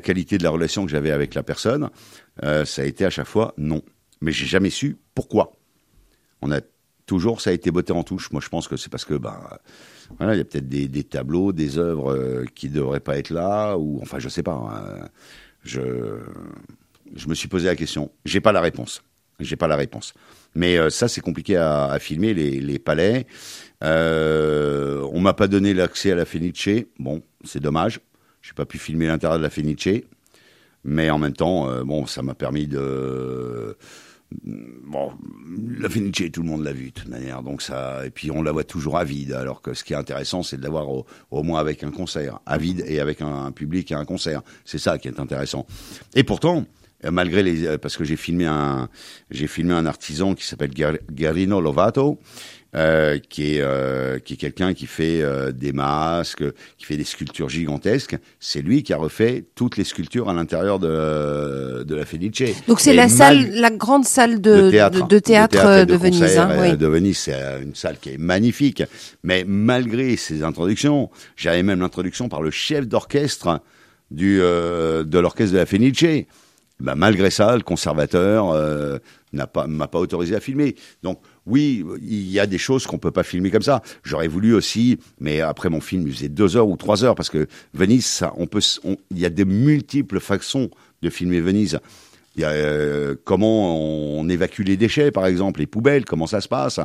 qualité 0.01 0.39
de 0.39 0.43
la 0.43 0.51
relation 0.51 0.85
que 0.85 0.91
j'avais 0.91 1.11
avec 1.11 1.35
la 1.35 1.43
personne, 1.43 1.91
euh, 2.43 2.65
ça 2.65 2.83
a 2.83 2.85
été 2.85 3.05
à 3.05 3.11
chaque 3.11 3.27
fois 3.27 3.55
non. 3.59 3.83
Mais 4.21 4.33
j'ai 4.33 4.47
jamais 4.47 4.71
su 4.71 4.97
pourquoi. 5.15 5.53
On 6.41 6.51
a 6.51 6.61
toujours, 7.05 7.41
ça 7.41 7.51
a 7.51 7.53
été 7.53 7.71
botté 7.71 7.93
en 7.93 8.03
touche. 8.03 8.31
Moi, 8.33 8.41
je 8.43 8.49
pense 8.49 8.67
que 8.67 8.77
c'est 8.77 8.91
parce 8.91 9.05
que, 9.05 9.15
ben, 9.15 9.39
voilà, 10.19 10.35
il 10.35 10.39
y 10.39 10.41
a 10.41 10.45
peut-être 10.45 10.69
des, 10.69 10.89
des 10.89 11.05
tableaux, 11.05 11.53
des 11.53 11.79
œuvres 11.79 12.15
euh, 12.15 12.45
qui 12.55 12.69
devraient 12.69 13.01
pas 13.01 13.19
être 13.19 13.31
là, 13.31 13.77
ou 13.77 14.01
enfin, 14.03 14.19
je 14.19 14.29
sais 14.29 14.43
pas. 14.43 14.55
hein. 14.55 15.09
je, 15.63 16.19
je 17.15 17.29
me 17.29 17.35
suis 17.35 17.49
posé 17.49 17.67
la 17.67 17.77
question. 17.77 18.11
J'ai 18.25 18.41
pas 18.41 18.53
la 18.53 18.61
réponse. 18.61 19.03
J'ai 19.41 19.57
pas 19.57 19.69
la 19.69 19.77
réponse. 19.77 20.15
Mais 20.55 20.79
euh, 20.79 20.89
ça, 20.89 21.09
c'est 21.09 21.21
compliqué 21.21 21.57
à, 21.57 21.97
filmer 22.01 22.33
les, 22.33 22.79
palais. 22.79 23.27
Euh, 23.85 25.07
on 25.13 25.21
m'a 25.21 25.35
pas 25.35 25.49
donné 25.49 25.75
l'accès 25.75 26.13
à 26.13 26.15
la 26.15 26.25
Fenice. 26.25 26.87
Bon, 26.99 27.23
c'est 27.45 27.61
dommage. 27.61 28.01
J'ai 28.41 28.55
pas 28.55 28.65
pu 28.65 28.79
filmer 28.79 29.07
l'intérieur 29.07 29.39
de 29.39 29.43
la 29.43 29.51
Fenice. 29.51 30.05
Mais 30.85 31.11
en 31.11 31.19
même 31.19 31.35
temps, 31.35 31.69
euh, 31.69 31.85
bon, 31.85 32.07
ça 32.07 32.23
m'a 32.23 32.35
permis 32.35 32.67
de. 32.67 33.77
Bon, 34.43 35.13
la 35.79 35.89
Fenice, 35.89 36.33
tout 36.33 36.43
le 36.43 36.49
monde 36.49 36.65
l'a 36.65 36.73
vu 36.73 36.87
de 36.87 37.01
toute 37.01 37.09
manière, 37.09 37.43
donc 37.43 37.61
ça. 37.61 38.05
Et 38.07 38.11
puis 38.11 38.31
on 38.31 38.43
la 38.43 38.53
voit 38.53 38.65
toujours 38.65 38.97
à 38.97 39.05
vide, 39.05 39.33
alors 39.33 39.63
que 39.63 39.75
ce 39.75 39.85
qui 39.85 39.93
est 39.93 39.97
intéressant, 39.97 40.43
c'est 40.43 40.57
de 40.57 40.63
la 40.63 40.71
voir 40.71 40.89
au, 40.89 41.43
moins 41.43 41.61
avec 41.61 41.85
un 41.85 41.91
concert, 41.91 42.41
à 42.47 42.59
vide 42.59 42.83
et 42.87 42.99
avec 42.99 43.21
un, 43.21 43.45
un 43.47 43.53
public 43.53 43.93
et 43.93 43.95
un 43.95 44.05
concert. 44.05 44.43
C'est 44.65 44.79
ça 44.79 44.99
qui 44.99 45.07
est 45.09 45.21
intéressant. 45.21 45.67
Et 46.15 46.25
pourtant, 46.25 46.65
malgré 47.05 47.43
les, 47.43 47.67
euh, 47.67 47.79
parce 47.79 47.97
que 47.97 48.05
j'ai 48.05 48.17
filmé 48.17 48.47
un, 48.47 48.89
j'ai 49.31 49.47
filmé 49.47 49.75
un 49.75 49.87
artisan 49.87 50.35
qui 50.35 50.47
s'appelle 50.47 50.71
Garino 51.11 51.61
Lovato, 51.61 52.19
euh, 52.75 53.19
qui 53.19 53.55
est 53.55 53.61
euh, 53.61 54.19
qui 54.19 54.35
est 54.35 54.37
quelqu'un 54.37 54.75
qui 54.75 54.87
fait 54.87 55.23
euh, 55.23 55.51
des 55.51 55.73
masques, 55.73 56.45
qui 56.77 56.85
fait 56.85 56.97
des 56.97 57.05
sculptures 57.05 57.49
gigantesques. 57.49 58.17
C'est 58.41 58.61
lui 58.61 58.83
qui 58.83 58.93
a 58.93 58.99
refait 58.99 59.45
toutes 59.55 59.77
les 59.77 59.85
sculptures 59.85 60.29
à 60.29 60.35
l'intérieur 60.35 60.79
de 60.79 61.85
de 61.85 61.95
la 61.95 62.05
Fenice. 62.05 62.43
Donc 62.69 62.81
c'est 62.81 62.93
la 62.93 63.09
salle, 63.09 63.51
la 63.53 63.71
grande 63.71 64.05
salle 64.05 64.41
de, 64.41 64.63
de 64.63 64.71
théâtre, 64.71 65.07
de, 65.07 65.15
de 65.15 65.19
théâtre, 65.19 65.57
et 65.57 65.67
euh, 65.67 65.85
de, 65.85 65.95
Venise. 65.97 66.21
concert, 66.21 66.43
hein, 66.43 66.51
euh, 66.51 66.71
oui. 66.73 66.77
De 66.77 66.87
Venise, 66.87 67.19
c'est 67.19 67.35
euh, 67.35 67.63
une 67.63 67.75
salle 67.75 67.97
qui 67.99 68.11
est 68.11 68.19
magnifique. 68.19 68.83
Mais 69.23 69.45
malgré 69.47 70.17
ces 70.17 70.43
introductions, 70.43 71.11
j'avais 71.37 71.63
même 71.63 71.81
l'introduction 71.81 72.29
par 72.29 72.43
le 72.43 72.51
chef 72.51 72.87
d'orchestre 72.87 73.61
du 74.11 74.39
euh, 74.41 75.03
de 75.05 75.19
l'orchestre 75.19 75.55
de 75.55 75.59
la 75.59 75.67
Fenice. 75.67 76.05
Ben, 76.79 76.95
malgré 76.95 77.31
ça, 77.31 77.57
le 77.57 77.63
conservateur 77.63 78.51
euh, 78.51 78.99
n'a 79.33 79.47
pas 79.47 79.67
m'a 79.67 79.89
pas 79.89 79.99
autorisé 79.99 80.37
à 80.37 80.41
filmer. 80.41 80.77
Donc 81.03 81.21
oui, 81.47 81.85
il 82.03 82.31
y 82.31 82.39
a 82.39 82.47
des 82.47 82.59
choses 82.59 82.87
qu'on 82.87 82.99
peut 82.99 83.11
pas 83.11 83.23
filmer 83.23 83.51
comme 83.51 83.63
ça. 83.63 83.83
J'aurais 84.05 84.29
voulu 84.29 84.55
aussi, 84.55 84.99
mais 85.19 85.41
après 85.41 85.71
mon 85.71 85.81
film, 85.81 86.07
il 86.07 86.13
faisait 86.13 86.29
deux 86.29 86.57
heures 86.57 86.69
ou 86.69 86.77
trois 86.77 87.03
heures 87.03 87.15
parce 87.15 87.31
que 87.31 87.47
Venise, 87.73 88.05
ça, 88.05 88.35
on 88.37 88.47
peut, 88.47 88.61
il 88.85 89.19
y 89.19 89.25
a 89.25 89.31
de 89.31 89.45
multiples 89.45 90.21
façons 90.21 90.71
de 91.01 91.09
filmer 91.09 91.41
Venise. 91.41 91.79
Il 92.35 92.43
y 92.43 92.45
a 92.45 92.51
euh, 92.51 93.15
comment 93.25 94.19
on 94.19 94.29
évacue 94.29 94.63
les 94.63 94.77
déchets, 94.77 95.11
par 95.11 95.25
exemple, 95.25 95.61
les 95.61 95.67
poubelles, 95.67 96.05
comment 96.05 96.27
ça 96.27 96.43
se 96.43 96.49
passe 96.49 96.79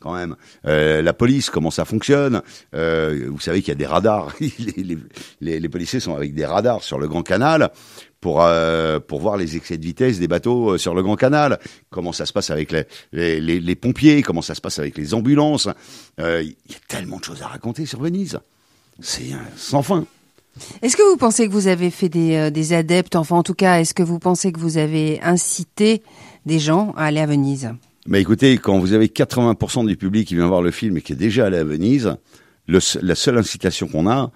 quand 0.00 0.14
même. 0.14 0.36
Euh, 0.66 1.02
la 1.02 1.12
police, 1.12 1.50
comment 1.50 1.70
ça 1.70 1.84
fonctionne? 1.84 2.42
Euh, 2.74 3.26
Vous 3.28 3.40
savez 3.40 3.60
qu'il 3.60 3.68
y 3.68 3.72
a 3.72 3.76
des 3.76 3.86
radars. 3.86 4.34
les, 5.40 5.68
policiers 5.68 6.00
sont 6.00 6.14
avec 6.14 6.34
des 6.34 6.44
radars 6.44 6.82
sur 6.82 6.98
le 6.98 7.08
Grand 7.08 7.22
Canal 7.22 7.70
pour 8.20 8.42
euh, 8.42 8.98
pour 9.00 9.20
voir 9.20 9.36
les 9.36 9.56
excès 9.56 9.76
de 9.78 9.84
vitesse 9.84 10.18
des 10.18 10.28
bateaux 10.28 10.78
sur 10.78 10.94
le 10.94 11.02
Grand 11.02 11.16
Canal. 11.16 11.58
Comment 11.90 12.12
ça 12.12 12.26
se 12.26 12.32
passe 12.32 12.50
avec 12.50 12.72
les 12.72 13.40
les, 13.40 13.74
pompiers? 13.74 14.22
Comment 14.22 14.42
ça 14.42 14.54
se 14.54 14.60
passe 14.60 14.78
avec 14.78 14.96
les 14.96 15.14
ambulances? 15.14 15.68
Il 16.18 16.54
y 16.68 16.74
a 16.74 16.78
tellement 16.88 17.18
de 17.18 17.24
choses 17.24 17.42
à 17.42 17.48
raconter 17.48 17.86
sur 17.86 18.00
Venise. 18.00 18.38
C'est 19.00 19.30
sans 19.56 19.82
fin. 19.82 20.06
Est-ce 20.80 20.96
que 20.96 21.02
vous 21.10 21.18
pensez 21.18 21.46
que 21.46 21.52
vous 21.52 21.66
avez 21.66 21.90
fait 21.90 22.08
des 22.08 22.72
adeptes, 22.72 23.14
enfin 23.14 23.36
en 23.36 23.42
tout 23.42 23.54
cas, 23.54 23.80
est-ce 23.80 23.92
que 23.92 24.02
vous 24.02 24.18
pensez 24.18 24.52
que 24.52 24.58
vous 24.58 24.78
avez 24.78 25.20
incité 25.22 26.02
des 26.46 26.58
gens 26.58 26.94
à 26.96 27.04
aller 27.04 27.20
à 27.20 27.26
Venise? 27.26 27.74
Mais 28.08 28.20
écoutez, 28.20 28.58
quand 28.58 28.78
vous 28.78 28.92
avez 28.92 29.08
80% 29.08 29.86
du 29.86 29.96
public 29.96 30.28
qui 30.28 30.34
vient 30.34 30.46
voir 30.46 30.62
le 30.62 30.70
film 30.70 30.96
et 30.96 31.02
qui 31.02 31.12
est 31.12 31.16
déjà 31.16 31.46
allé 31.46 31.58
à 31.58 31.64
Venise, 31.64 32.16
la 32.68 33.14
seule 33.14 33.38
incitation 33.38 33.88
qu'on 33.88 34.08
a, 34.08 34.30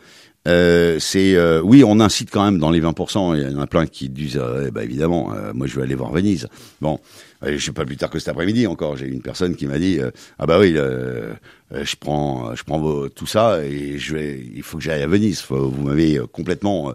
euh, 0.48 0.96
c'est 0.98 1.35
euh, 1.35 1.61
oui, 1.62 1.85
on 1.85 2.00
incite 2.00 2.30
quand 2.30 2.44
même 2.44 2.59
dans 2.59 2.70
les 2.70 2.80
20%. 2.80 3.37
Il 3.37 3.52
y 3.52 3.54
en 3.54 3.61
a 3.61 3.66
plein 3.66 3.87
qui 3.87 4.09
disent, 4.09 4.38
euh, 4.38 4.66
eh 4.68 4.70
ben, 4.70 4.83
évidemment, 4.83 5.33
moi 5.54 5.66
je 5.66 5.76
vais 5.76 5.83
aller 5.83 5.94
voir 5.94 6.12
Venise. 6.12 6.48
Bon, 6.80 6.98
je 7.42 7.59
sais 7.59 7.72
pas 7.72 7.85
plus 7.85 7.96
tard 7.96 8.11
que 8.11 8.18
cet 8.18 8.29
après-midi 8.29 8.66
encore. 8.66 8.96
J'ai 8.96 9.07
une 9.07 9.22
personne 9.22 9.57
qui 9.57 9.66
m'a 9.66 9.79
dit, 9.79 9.98
euh, 9.98 10.11
ah 10.38 10.46
bah 10.46 10.59
oui, 10.59 10.74
euh, 10.76 11.33
euh, 11.72 11.85
je 11.85 11.96
prends, 11.96 12.55
je 12.55 12.64
prends 12.64 13.09
tout 13.09 13.26
ça 13.26 13.64
et 13.64 13.98
je 13.98 14.14
vais, 14.14 14.40
il 14.55 14.62
faut 14.62 14.79
que 14.79 14.83
j'aille 14.83 15.03
à 15.03 15.07
Venise. 15.07 15.44
Vous 15.48 15.83
m'avez 15.83 16.18
euh, 16.18 16.26
complètement 16.26 16.90
euh, 16.90 16.92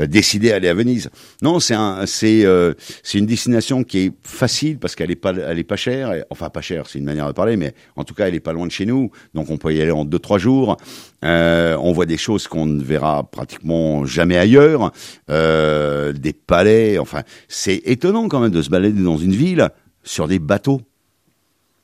euh, 0.00 0.06
décidé 0.06 0.52
à 0.52 0.56
aller 0.56 0.68
à 0.68 0.74
Venise. 0.74 1.10
Non, 1.40 1.60
c'est 1.60 1.74
un, 1.74 2.04
c'est, 2.06 2.44
euh, 2.44 2.74
c'est 3.02 3.18
une 3.18 3.26
destination 3.26 3.84
qui 3.84 3.98
est 3.98 4.12
facile 4.22 4.78
parce 4.78 4.94
qu'elle 4.94 5.10
est 5.10 5.16
pas, 5.16 5.32
elle 5.32 5.58
est 5.58 5.64
pas 5.64 5.76
chère. 5.76 6.12
Enfin, 6.30 6.50
pas 6.50 6.62
chère, 6.62 6.86
c'est 6.88 6.98
une 6.98 7.04
manière 7.04 7.28
de 7.28 7.32
parler, 7.32 7.56
mais 7.56 7.74
en 7.96 8.04
tout 8.04 8.14
cas, 8.14 8.28
elle 8.28 8.34
est 8.34 8.40
pas 8.40 8.52
loin 8.52 8.66
de 8.66 8.72
chez 8.72 8.86
nous. 8.86 9.10
Donc, 9.34 9.50
on 9.50 9.56
peut 9.56 9.72
y 9.72 9.80
aller 9.80 9.90
en 9.90 10.04
deux, 10.04 10.18
trois 10.18 10.38
jours. 10.38 10.76
Euh, 11.24 11.76
on 11.80 11.92
voit 11.92 12.06
des 12.06 12.16
choses 12.16 12.48
qu'on 12.48 12.66
ne 12.66 12.82
verra 12.82 13.30
pratiquement 13.30 14.04
jamais 14.04 14.36
ailleurs. 14.36 14.92
Euh, 15.30 16.12
des 16.12 16.32
palais. 16.32 16.98
Enfin, 16.98 17.22
c'est 17.48 17.80
étonnant 17.84 18.28
quand 18.28 18.40
même 18.40 18.50
de 18.50 18.62
se 18.62 18.70
balader 18.70 19.00
dans 19.02 19.18
une 19.18 19.34
ville 19.34 19.61
sur 20.04 20.28
des 20.28 20.38
bateaux, 20.38 20.80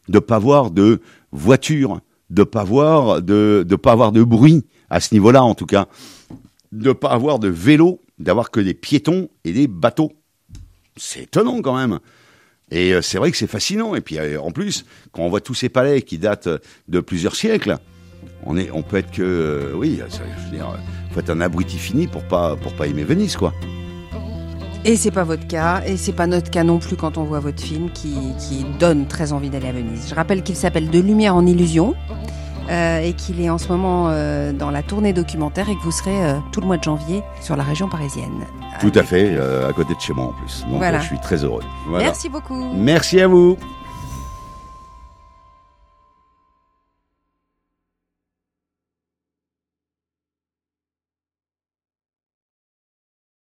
de 0.08 0.18
pas 0.18 0.38
voir 0.38 0.70
de 0.70 1.00
voitures, 1.32 2.00
de 2.30 2.42
pas 2.42 2.64
voir 2.64 3.22
de, 3.22 3.64
de 3.66 3.76
pas 3.76 3.92
avoir 3.92 4.12
de 4.12 4.22
bruit 4.22 4.64
à 4.90 5.00
ce 5.00 5.14
niveau-là 5.14 5.42
en 5.42 5.54
tout 5.54 5.66
cas, 5.66 5.86
de 6.72 6.92
pas 6.92 7.10
avoir 7.10 7.38
de 7.38 7.48
vélo, 7.48 8.00
d'avoir 8.18 8.50
que 8.50 8.60
des 8.60 8.74
piétons 8.74 9.28
et 9.44 9.52
des 9.52 9.66
bateaux. 9.66 10.12
C'est 10.96 11.22
étonnant 11.22 11.62
quand 11.62 11.76
même. 11.76 12.00
Et 12.70 12.92
euh, 12.92 13.02
c'est 13.02 13.18
vrai 13.18 13.30
que 13.30 13.36
c'est 13.36 13.46
fascinant. 13.46 13.94
Et 13.94 14.00
puis 14.00 14.18
euh, 14.18 14.40
en 14.40 14.50
plus, 14.50 14.84
quand 15.12 15.22
on 15.22 15.28
voit 15.28 15.40
tous 15.40 15.54
ces 15.54 15.68
palais 15.68 16.02
qui 16.02 16.18
datent 16.18 16.48
de 16.88 17.00
plusieurs 17.00 17.36
siècles, 17.36 17.78
on 18.44 18.56
est, 18.56 18.70
on 18.70 18.82
peut 18.82 18.96
être 18.96 19.10
que, 19.10 19.22
euh, 19.22 19.72
oui, 19.74 20.00
je 20.08 20.44
veux 20.44 20.56
dire, 20.56 20.70
euh, 20.70 20.76
faut 21.12 21.20
être 21.20 21.30
un 21.30 21.40
abruti 21.40 21.78
fini 21.78 22.06
pour 22.06 22.22
pas, 22.22 22.56
pour 22.56 22.74
pas 22.74 22.86
aimer 22.86 23.04
Venise, 23.04 23.36
quoi. 23.36 23.52
Et 24.88 24.96
c'est 24.96 25.10
pas 25.10 25.24
votre 25.24 25.46
cas, 25.46 25.82
et 25.84 25.98
c'est 25.98 26.14
pas 26.14 26.26
notre 26.26 26.50
cas 26.50 26.64
non 26.64 26.78
plus 26.78 26.96
quand 26.96 27.18
on 27.18 27.24
voit 27.24 27.40
votre 27.40 27.62
film 27.62 27.90
qui, 27.90 28.16
qui 28.38 28.64
donne 28.78 29.06
très 29.06 29.34
envie 29.34 29.50
d'aller 29.50 29.68
à 29.68 29.72
Venise. 29.72 30.06
Je 30.08 30.14
rappelle 30.14 30.42
qu'il 30.42 30.56
s'appelle 30.56 30.88
De 30.88 30.98
lumière 30.98 31.36
en 31.36 31.44
illusion 31.44 31.94
euh, 32.70 33.00
et 33.00 33.12
qu'il 33.12 33.38
est 33.42 33.50
en 33.50 33.58
ce 33.58 33.68
moment 33.68 34.06
euh, 34.08 34.50
dans 34.54 34.70
la 34.70 34.82
tournée 34.82 35.12
documentaire 35.12 35.68
et 35.68 35.74
que 35.74 35.82
vous 35.82 35.92
serez 35.92 36.24
euh, 36.24 36.38
tout 36.52 36.62
le 36.62 36.66
mois 36.66 36.78
de 36.78 36.84
janvier 36.84 37.22
sur 37.42 37.54
la 37.54 37.64
région 37.64 37.90
parisienne. 37.90 38.46
Tout 38.80 38.92
à 38.94 39.02
fait, 39.02 39.36
à 39.38 39.74
côté 39.74 39.94
de 39.94 40.00
chez 40.00 40.14
moi 40.14 40.28
en 40.28 40.32
plus. 40.32 40.64
Donc 40.70 40.78
Voilà. 40.78 41.00
je 41.00 41.06
suis 41.06 41.20
très 41.20 41.44
heureux. 41.44 41.62
Voilà. 41.86 42.06
Merci 42.06 42.30
beaucoup. 42.30 42.72
Merci 42.74 43.20
à 43.20 43.28
vous. 43.28 43.58